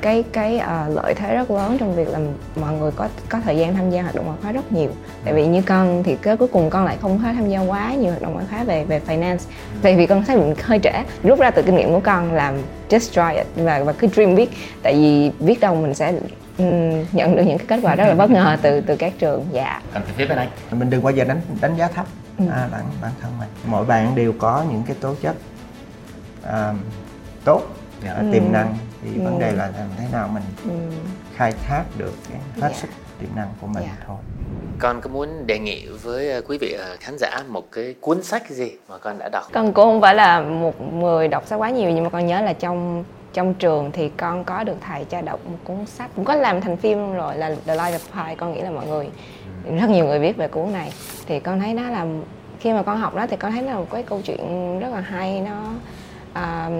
cái 0.00 0.24
cái 0.32 0.58
ờ, 0.58 0.88
lợi 0.88 1.14
thế 1.14 1.34
rất 1.34 1.50
lớn 1.50 1.76
trong 1.80 1.94
việc 1.96 2.08
là 2.08 2.18
mọi 2.60 2.72
người 2.72 2.90
có 2.96 3.08
có 3.28 3.40
thời 3.44 3.56
gian 3.56 3.74
tham 3.74 3.90
gia 3.90 4.02
hoạt 4.02 4.14
động 4.14 4.24
ngoại 4.26 4.38
khóa 4.42 4.52
rất 4.52 4.72
nhiều. 4.72 4.90
Tại 5.24 5.34
vì 5.34 5.46
như 5.46 5.62
con 5.62 6.02
thì 6.02 6.16
cái 6.22 6.36
cuối 6.36 6.48
cùng 6.48 6.70
con 6.70 6.84
lại 6.84 6.96
không 7.02 7.20
có 7.24 7.32
tham 7.32 7.48
gia 7.48 7.60
quá 7.60 7.94
nhiều 7.94 8.10
hoạt 8.10 8.22
động 8.22 8.32
ngoại 8.32 8.44
khóa 8.50 8.64
về 8.64 8.84
về 8.84 9.00
finance. 9.06 9.38
Tại 9.82 9.96
vì 9.96 10.06
con 10.06 10.24
xác 10.24 10.36
định 10.36 10.54
hơi 10.62 10.78
trễ. 10.82 10.92
Rút 11.22 11.38
ra 11.40 11.50
từ 11.50 11.62
kinh 11.62 11.76
nghiệm 11.76 11.92
của 11.92 12.00
con 12.00 12.32
làm 12.32 12.54
just 12.88 12.98
try 13.32 13.38
it 13.38 13.46
và 13.56 13.84
và 13.84 13.92
cứ 13.92 14.06
dream 14.06 14.34
big. 14.34 14.48
Tại 14.82 14.94
vì 14.94 15.30
biết 15.46 15.60
đâu 15.60 15.74
mình 15.74 15.94
sẽ 15.94 16.12
ừm, 16.58 17.04
nhận 17.12 17.36
được 17.36 17.42
những 17.42 17.58
cái 17.58 17.66
kết 17.66 17.80
quả 17.82 17.94
rất 17.94 18.04
là 18.08 18.14
bất 18.14 18.30
ngờ 18.30 18.56
từ 18.62 18.80
từ 18.80 18.96
các 18.96 19.12
trường. 19.18 19.46
Dạ. 19.52 19.82
Còn 19.94 20.02
từ 20.06 20.12
phía 20.16 20.26
bên 20.26 20.38
anh 20.38 20.48
mình 20.70 20.90
đừng 20.90 21.02
bao 21.02 21.12
giờ 21.12 21.24
đánh 21.24 21.40
đánh 21.60 21.76
giá 21.76 21.88
thấp. 21.88 22.06
Ừ. 22.38 22.44
à, 22.52 22.68
bản 22.72 22.82
bản 23.02 23.12
thân 23.20 23.30
mình. 23.38 23.48
Mỗi 23.66 23.84
bạn 23.84 24.14
đều 24.14 24.32
có 24.38 24.64
những 24.70 24.82
cái 24.86 24.96
tố 25.00 25.14
chất 25.22 25.34
à, 26.42 26.72
tốt 27.44 27.62
và 28.04 28.12
Ừ. 28.12 28.24
tiềm 28.32 28.52
năng 28.52 28.74
thì 29.02 29.10
Ừ. 29.16 29.22
vấn 29.24 29.38
đề 29.38 29.52
là 29.52 29.66
làm 29.78 29.88
thế 29.98 30.04
nào 30.12 30.28
mình 30.34 30.42
Ừm, 30.64 30.90
khai 31.36 31.52
thác 31.66 31.84
được 31.98 32.12
cái 32.30 32.38
hết 32.60 32.68
Dạ. 32.72 32.78
sức 32.80 32.88
tiềm 33.20 33.28
năng 33.36 33.48
của 33.60 33.66
mình 33.66 33.82
Dạ. 33.86 34.04
thôi 34.06 34.16
con 34.78 35.00
có 35.00 35.10
muốn 35.10 35.46
đề 35.46 35.58
nghị 35.58 35.86
với 36.02 36.30
ờ, 36.32 36.40
quý 36.48 36.58
vị 36.60 36.72
ờ, 36.72 36.96
khán 37.00 37.14
giả 37.18 37.30
một 37.48 37.72
cái 37.72 37.94
cuốn 38.00 38.22
sách 38.22 38.50
gì 38.50 38.72
mà 38.88 38.98
con 38.98 39.18
đã 39.18 39.28
đọc 39.28 39.44
con 39.52 39.72
cũng 39.72 39.84
không 39.84 40.00
phải 40.00 40.14
là 40.14 40.40
một 40.40 40.80
người 40.94 41.28
đọc 41.28 41.46
sách 41.46 41.58
quá 41.58 41.70
nhiều 41.70 41.90
nhưng 41.90 42.04
mà 42.04 42.10
con 42.10 42.26
nhớ 42.26 42.40
là 42.40 42.52
trong 42.52 43.04
trong 43.32 43.54
trường 43.54 43.90
thì 43.92 44.08
con 44.16 44.44
có 44.44 44.64
được 44.64 44.76
thầy 44.80 45.04
cho 45.04 45.20
đọc 45.22 45.40
một 45.46 45.58
cuốn 45.64 45.86
sách 45.86 46.10
cũng 46.16 46.24
có 46.24 46.34
làm 46.34 46.60
thành 46.60 46.76
phim 46.76 47.12
rồi 47.14 47.36
là 47.36 47.54
The 47.66 47.76
Life 47.76 47.92
of 47.98 47.98
Pi 48.26 48.34
con 48.34 48.52
nghĩ 48.52 48.60
là 48.60 48.70
mọi 48.70 48.86
người 48.86 49.08
rất 49.80 49.90
nhiều 49.90 50.04
người 50.04 50.18
biết 50.18 50.36
về 50.36 50.48
cuốn 50.48 50.72
này 50.72 50.92
thì 51.26 51.40
con 51.40 51.60
thấy 51.60 51.74
nó 51.74 51.90
là 51.90 52.06
khi 52.60 52.72
mà 52.72 52.82
con 52.82 52.98
học 52.98 53.14
đó 53.14 53.26
thì 53.30 53.36
con 53.36 53.52
thấy 53.52 53.62
nó 53.62 53.72
là 53.72 53.78
một 53.78 53.86
cái 53.90 54.02
câu 54.02 54.20
chuyện 54.24 54.78
rất 54.80 54.88
là 54.94 55.00
hay 55.00 55.40
nó 55.40 55.72
à, 56.32 56.70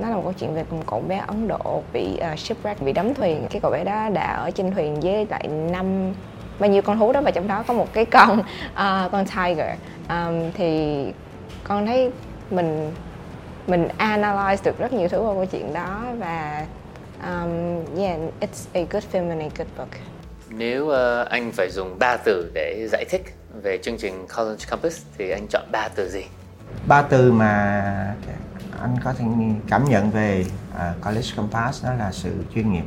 nó 0.00 0.08
là 0.08 0.16
một 0.16 0.22
câu 0.24 0.32
chuyện 0.32 0.54
về 0.54 0.64
một 0.70 0.82
cậu 0.86 1.00
bé 1.00 1.22
Ấn 1.26 1.48
Độ 1.48 1.82
bị 1.92 2.18
uh, 2.32 2.38
shipwreck 2.38 2.74
bị 2.80 2.92
đắm 2.92 3.14
thuyền. 3.14 3.46
Cái 3.50 3.60
cậu 3.60 3.70
bé 3.70 3.84
đó 3.84 4.08
đã 4.08 4.32
ở 4.32 4.50
trên 4.50 4.70
thuyền 4.70 5.00
với 5.00 5.26
lại 5.30 5.48
năm 5.48 6.12
bao 6.58 6.70
nhiêu 6.70 6.82
con 6.82 6.98
thú 6.98 7.12
đó 7.12 7.20
và 7.20 7.30
trong 7.30 7.48
đó 7.48 7.64
có 7.66 7.74
một 7.74 7.92
cái 7.92 8.04
con 8.04 8.42
à, 8.74 9.08
con 9.12 9.24
tiger. 9.26 9.70
Um, 10.08 10.50
thì 10.54 11.04
con 11.64 11.86
thấy 11.86 12.10
mình 12.50 12.92
mình 13.66 13.88
analyze 13.98 14.56
được 14.64 14.78
rất 14.78 14.92
nhiều 14.92 15.08
thứ 15.08 15.18
qua 15.18 15.34
câu 15.34 15.46
chuyện 15.46 15.74
đó 15.74 16.02
và 16.18 16.66
um, 17.22 17.50
yeah 17.98 18.18
it's 18.40 18.66
a 18.72 18.80
good 18.90 19.04
film 19.12 19.28
and 19.28 19.42
a 19.42 19.48
good 19.58 19.68
book. 19.78 19.88
Nếu 20.50 20.88
ờ, 20.88 21.24
anh 21.30 21.52
phải 21.52 21.70
dùng 21.70 21.98
ba 21.98 22.16
từ 22.16 22.50
để 22.54 22.88
giải 22.92 23.04
thích 23.10 23.22
về 23.62 23.78
chương 23.82 23.96
trình 23.98 24.26
College 24.36 24.64
Campus 24.70 25.02
thì 25.18 25.30
anh 25.30 25.46
chọn 25.50 25.62
ba 25.72 25.88
từ 25.94 26.08
gì? 26.08 26.24
ba 26.88 27.02
từ 27.02 27.32
mà 27.32 28.14
anh 28.80 28.96
có 29.04 29.12
thể 29.12 29.24
cảm 29.68 29.84
nhận 29.84 30.10
về 30.10 30.46
uh, 30.74 31.04
College 31.04 31.28
Compass 31.36 31.84
đó 31.84 31.92
là 31.94 32.12
sự 32.12 32.44
chuyên 32.54 32.72
nghiệp 32.72 32.84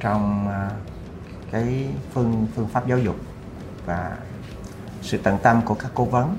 trong 0.00 0.48
uh, 0.48 0.72
cái 1.52 1.86
phương 2.12 2.46
phương 2.54 2.68
pháp 2.68 2.86
giáo 2.86 2.98
dục 2.98 3.16
và 3.86 4.16
sự 5.02 5.18
tận 5.22 5.38
tâm 5.42 5.62
của 5.64 5.74
các 5.74 5.90
cố 5.94 6.04
vấn 6.04 6.38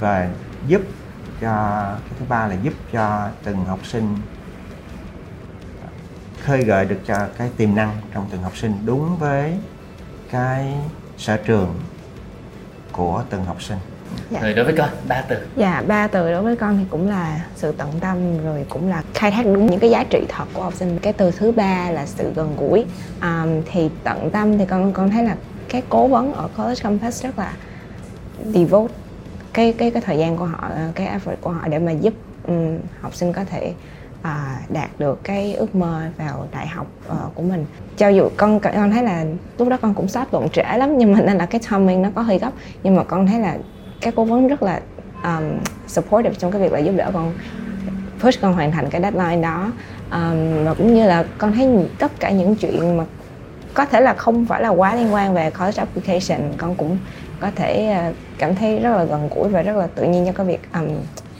và 0.00 0.30
giúp 0.66 0.82
cho 1.40 1.82
cái 2.04 2.18
thứ 2.18 2.24
ba 2.28 2.46
là 2.46 2.54
giúp 2.62 2.74
cho 2.92 3.28
từng 3.44 3.64
học 3.64 3.86
sinh 3.86 4.16
khơi 6.42 6.64
gợi 6.64 6.84
được 6.84 6.98
cho 7.06 7.28
cái 7.38 7.50
tiềm 7.56 7.74
năng 7.74 7.96
trong 8.14 8.28
từng 8.30 8.42
học 8.42 8.56
sinh 8.56 8.78
đúng 8.84 9.16
với 9.16 9.58
cái 10.30 10.74
sở 11.18 11.36
trường 11.36 11.74
của 12.92 13.24
từng 13.30 13.44
học 13.44 13.62
sinh. 13.62 13.78
Dạ. 14.30 14.40
Rồi 14.40 14.54
đối 14.54 14.64
với 14.64 14.74
con, 14.78 14.88
ba 15.08 15.22
từ. 15.28 15.36
Dạ, 15.56 15.82
ba 15.86 16.06
từ 16.06 16.32
đối 16.32 16.42
với 16.42 16.56
con 16.56 16.78
thì 16.78 16.84
cũng 16.90 17.08
là 17.08 17.40
sự 17.56 17.72
tận 17.72 17.88
tâm 18.00 18.44
rồi 18.44 18.66
cũng 18.68 18.88
là 18.88 19.02
khai 19.14 19.30
thác 19.30 19.46
đúng 19.46 19.66
những 19.66 19.80
cái 19.80 19.90
giá 19.90 20.04
trị 20.04 20.24
thật 20.28 20.44
của 20.52 20.62
học 20.62 20.74
sinh. 20.74 20.98
Cái 20.98 21.12
từ 21.12 21.30
thứ 21.30 21.52
ba 21.52 21.90
là 21.90 22.06
sự 22.06 22.32
gần 22.34 22.56
gũi. 22.58 22.84
Um, 23.22 23.62
thì 23.72 23.90
tận 24.04 24.30
tâm 24.30 24.58
thì 24.58 24.66
con 24.66 24.92
con 24.92 25.10
thấy 25.10 25.24
là 25.24 25.36
cái 25.68 25.82
cố 25.88 26.06
vấn 26.06 26.32
ở 26.32 26.48
College 26.56 26.80
Campus 26.82 27.22
rất 27.22 27.38
là 27.38 27.52
devote 28.44 28.94
cái 29.52 29.72
cái 29.78 29.90
cái 29.90 30.02
thời 30.02 30.18
gian 30.18 30.36
của 30.36 30.44
họ, 30.44 30.70
cái 30.94 31.06
effort 31.06 31.36
của 31.40 31.50
họ 31.50 31.68
để 31.68 31.78
mà 31.78 31.92
giúp 31.92 32.14
um, 32.46 32.78
học 33.00 33.14
sinh 33.14 33.32
có 33.32 33.44
thể 33.44 33.74
à, 34.24 34.60
đạt 34.68 34.90
được 34.98 35.24
cái 35.24 35.54
ước 35.54 35.74
mơ 35.74 36.02
vào 36.18 36.46
đại 36.52 36.66
học 36.66 36.86
ờ, 37.08 37.28
của 37.34 37.42
mình. 37.42 37.66
Cho 37.96 38.08
dù 38.08 38.28
con 38.36 38.60
con 38.60 38.90
thấy 38.90 39.02
là 39.02 39.24
lúc 39.58 39.68
đó 39.68 39.76
con 39.82 39.94
cũng 39.94 40.08
start 40.08 40.28
luận 40.32 40.48
trễ 40.48 40.76
lắm 40.76 40.98
nhưng 40.98 41.12
mà 41.12 41.20
nên 41.20 41.38
là 41.38 41.46
cái 41.46 41.60
timing 41.70 42.02
nó 42.02 42.08
có 42.14 42.22
hơi 42.22 42.38
gấp 42.38 42.50
nhưng 42.82 42.96
mà 42.96 43.04
con 43.04 43.26
thấy 43.26 43.40
là 43.40 43.58
các 44.04 44.14
cố 44.16 44.24
vấn 44.24 44.48
rất 44.48 44.62
là 44.62 44.80
um, 45.22 45.58
supportive 45.86 46.34
trong 46.34 46.52
cái 46.52 46.60
việc 46.60 46.72
là 46.72 46.78
giúp 46.78 46.92
đỡ 46.96 47.10
con 47.12 47.32
push 48.20 48.40
con 48.40 48.52
hoàn 48.52 48.72
thành 48.72 48.90
cái 48.90 49.02
deadline 49.02 49.42
đó. 49.42 49.72
Um, 50.12 50.64
và 50.64 50.74
cũng 50.74 50.94
như 50.94 51.06
là 51.06 51.24
con 51.38 51.52
thấy 51.52 51.88
tất 51.98 52.12
cả 52.20 52.30
những 52.30 52.56
chuyện 52.56 52.96
mà 52.96 53.04
có 53.74 53.84
thể 53.84 54.00
là 54.00 54.14
không 54.14 54.46
phải 54.46 54.62
là 54.62 54.68
quá 54.68 54.94
liên 54.94 55.14
quan 55.14 55.34
về 55.34 55.50
college 55.50 55.78
application 55.78 56.52
con 56.56 56.74
cũng 56.74 56.98
có 57.40 57.50
thể 57.56 57.96
uh, 58.10 58.16
cảm 58.38 58.54
thấy 58.54 58.78
rất 58.78 58.96
là 58.96 59.04
gần 59.04 59.28
gũi 59.34 59.48
và 59.48 59.62
rất 59.62 59.76
là 59.76 59.86
tự 59.86 60.04
nhiên 60.04 60.26
cho 60.26 60.32
cái 60.32 60.46
việc 60.46 60.60
um, 60.74 60.88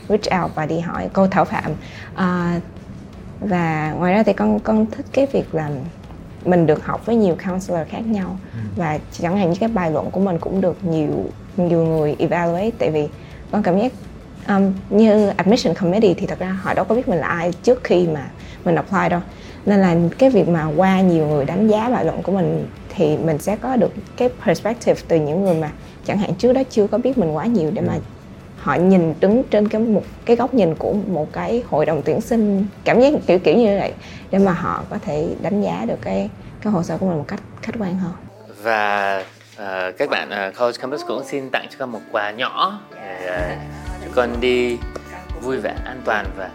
reach 0.09 0.43
out 0.43 0.55
và 0.55 0.67
đi 0.67 0.81
hỏi 0.81 1.09
cô 1.13 1.27
Thảo 1.27 1.45
Phạm. 1.45 1.73
Uh, 2.15 2.63
và 3.41 3.95
ngoài 3.99 4.13
ra 4.13 4.23
thì 4.23 4.33
con 4.33 4.61
con 4.61 4.87
thích 4.87 5.07
cái 5.13 5.27
việc 5.33 5.55
làm 5.55 5.71
mình 6.45 6.67
được 6.67 6.87
học 6.87 7.07
với 7.07 7.17
nhiều 7.17 7.37
counselor 7.47 7.89
khác 7.89 8.07
nhau. 8.07 8.37
Ừ. 8.53 8.59
và 8.77 8.99
chẳng 9.13 9.39
hạn 9.39 9.51
như 9.51 9.57
cái 9.61 9.69
bài 9.69 9.91
luận 9.91 10.11
của 10.11 10.21
mình 10.21 10.39
cũng 10.39 10.61
được 10.61 10.85
nhiều 10.85 11.25
nhiều 11.57 11.85
người 11.85 12.17
evaluate 12.19 12.71
tại 12.79 12.91
vì 12.91 13.09
con 13.51 13.63
cảm 13.63 13.79
giác 13.79 13.93
um, 14.49 14.73
như 14.91 15.29
admission 15.37 15.75
committee 15.75 16.15
thì 16.15 16.27
thật 16.27 16.39
ra 16.39 16.59
họ 16.63 16.75
đâu 16.75 16.85
có 16.85 16.95
biết 16.95 17.09
mình 17.09 17.19
là 17.19 17.27
ai 17.27 17.53
trước 17.63 17.85
khi 17.85 18.07
mà 18.07 18.31
mình 18.65 18.75
apply 18.75 19.09
đâu. 19.11 19.21
Nên 19.67 19.81
là 19.81 19.97
cái 20.19 20.31
việc 20.31 20.49
mà 20.49 20.67
qua 20.77 21.01
nhiều 21.01 21.27
người 21.27 21.45
đánh 21.45 21.69
giá 21.69 21.91
bài 21.91 22.05
luận 22.05 22.23
của 22.23 22.33
mình 22.33 22.67
thì 22.89 23.17
mình 23.17 23.39
sẽ 23.39 23.57
có 23.57 23.77
được 23.77 23.93
cái 24.17 24.29
perspective 24.47 25.01
từ 25.09 25.17
những 25.17 25.45
người 25.45 25.55
mà 25.55 25.71
chẳng 26.07 26.19
hạn 26.19 26.35
trước 26.35 26.53
đó 26.53 26.63
chưa 26.71 26.87
có 26.87 26.99
biết 26.99 27.19
mình 27.19 27.37
quá 27.37 27.47
nhiều 27.47 27.71
để 27.71 27.83
mà 27.83 27.99
họ 28.59 28.75
nhìn 28.75 29.15
đứng 29.21 29.43
trên 29.51 29.69
cái 29.69 29.81
một 29.81 30.03
cái 30.25 30.37
góc 30.37 30.55
nhìn 30.55 30.75
của 30.75 30.93
một 30.93 31.33
cái 31.33 31.63
hội 31.69 31.87
đồng 31.87 32.03
tuyển 32.05 32.21
sinh. 32.21 32.67
Cảm 32.85 33.01
giác 33.01 33.13
kiểu 33.27 33.39
kiểu 33.39 33.57
như 33.57 33.79
vậy 33.79 33.93
để 34.31 34.39
mà 34.39 34.53
họ 34.53 34.85
có 34.91 34.99
thể 34.99 35.29
đánh 35.43 35.63
giá 35.63 35.85
được 35.89 35.99
cái 36.03 36.31
cái 36.63 36.73
hồ 36.73 36.83
sơ 36.83 36.99
của 36.99 37.07
mình 37.07 37.19
một 37.19 37.25
cách 37.29 37.41
khách 37.63 37.75
quan 37.79 37.99
hơn. 37.99 38.13
Và 38.63 39.25
ờ, 39.57 39.93
các 39.99 40.11
bạn 40.11 40.31
ờ, 40.31 40.53
College 40.59 40.79
Campus 40.81 41.03
cũng 41.07 41.25
xin 41.25 41.51
tặng 41.51 41.67
cho 41.71 41.77
con 41.79 41.93
một 41.93 42.01
quà 42.13 42.31
nhỏ 42.31 42.81
để 42.95 43.57
cho 44.01 44.09
con 44.15 44.41
đi 44.41 44.79
vui 45.41 45.57
vẻ 45.57 45.75
an 45.85 46.01
toàn 46.05 46.27
và. 46.37 46.51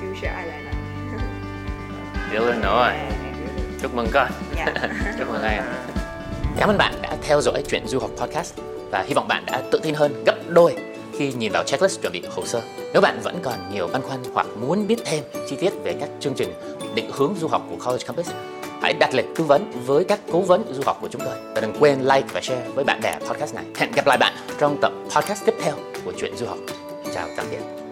Fuchsia 0.00 0.30
eyeliner. 0.36 0.74
Illinois 2.32 2.94
chúc 3.82 3.94
mừng 3.94 4.08
con 4.12 4.28
Yeah. 4.56 4.74
chúc 5.18 5.28
mừng 5.28 5.42
em 5.42 5.62
cảm 6.58 6.70
ơn 6.70 6.78
bạn 6.78 6.94
đã 7.02 7.16
theo 7.22 7.40
dõi 7.40 7.62
chuyện 7.68 7.86
du 7.86 7.98
học 7.98 8.10
podcast 8.16 8.54
và 8.90 9.02
hy 9.02 9.14
vọng 9.14 9.28
bạn 9.28 9.44
đã 9.46 9.62
tự 9.72 9.80
tin 9.82 9.94
hơn 9.94 10.24
gấp 10.26 10.36
đôi 10.48 10.93
khi 11.18 11.32
nhìn 11.32 11.52
vào 11.52 11.64
checklist 11.64 12.02
chuẩn 12.02 12.12
bị 12.12 12.22
hồ 12.30 12.46
sơ, 12.46 12.62
nếu 12.92 13.02
bạn 13.02 13.20
vẫn 13.22 13.38
còn 13.42 13.54
nhiều 13.72 13.88
băn 13.92 14.02
khoăn 14.02 14.20
hoặc 14.34 14.46
muốn 14.60 14.86
biết 14.86 14.96
thêm 15.04 15.24
chi 15.50 15.56
tiết 15.56 15.70
về 15.84 15.96
các 16.00 16.08
chương 16.20 16.34
trình 16.34 16.52
định 16.94 17.10
hướng 17.12 17.34
du 17.40 17.48
học 17.48 17.62
của 17.70 17.76
College 17.84 18.04
Campus, 18.06 18.30
hãy 18.82 18.92
đặt 18.92 19.14
lịch 19.14 19.26
tư 19.36 19.44
vấn 19.44 19.72
với 19.86 20.04
các 20.04 20.20
cố 20.32 20.40
vấn 20.40 20.74
du 20.74 20.82
học 20.86 20.98
của 21.00 21.08
chúng 21.10 21.22
tôi. 21.24 21.34
Và 21.54 21.60
đừng 21.60 21.72
quên 21.80 22.00
like 22.00 22.26
và 22.32 22.40
share 22.40 22.68
với 22.74 22.84
bạn 22.84 23.00
bè 23.02 23.18
podcast 23.28 23.54
này. 23.54 23.64
Hẹn 23.76 23.92
gặp 23.92 24.06
lại 24.06 24.18
bạn 24.18 24.34
trong 24.58 24.78
tập 24.82 24.92
podcast 25.16 25.46
tiếp 25.46 25.54
theo 25.62 25.74
của 26.04 26.12
chuyện 26.20 26.36
du 26.36 26.46
học. 26.46 26.58
Chào 27.14 27.28
tạm 27.36 27.46
biệt. 27.50 27.83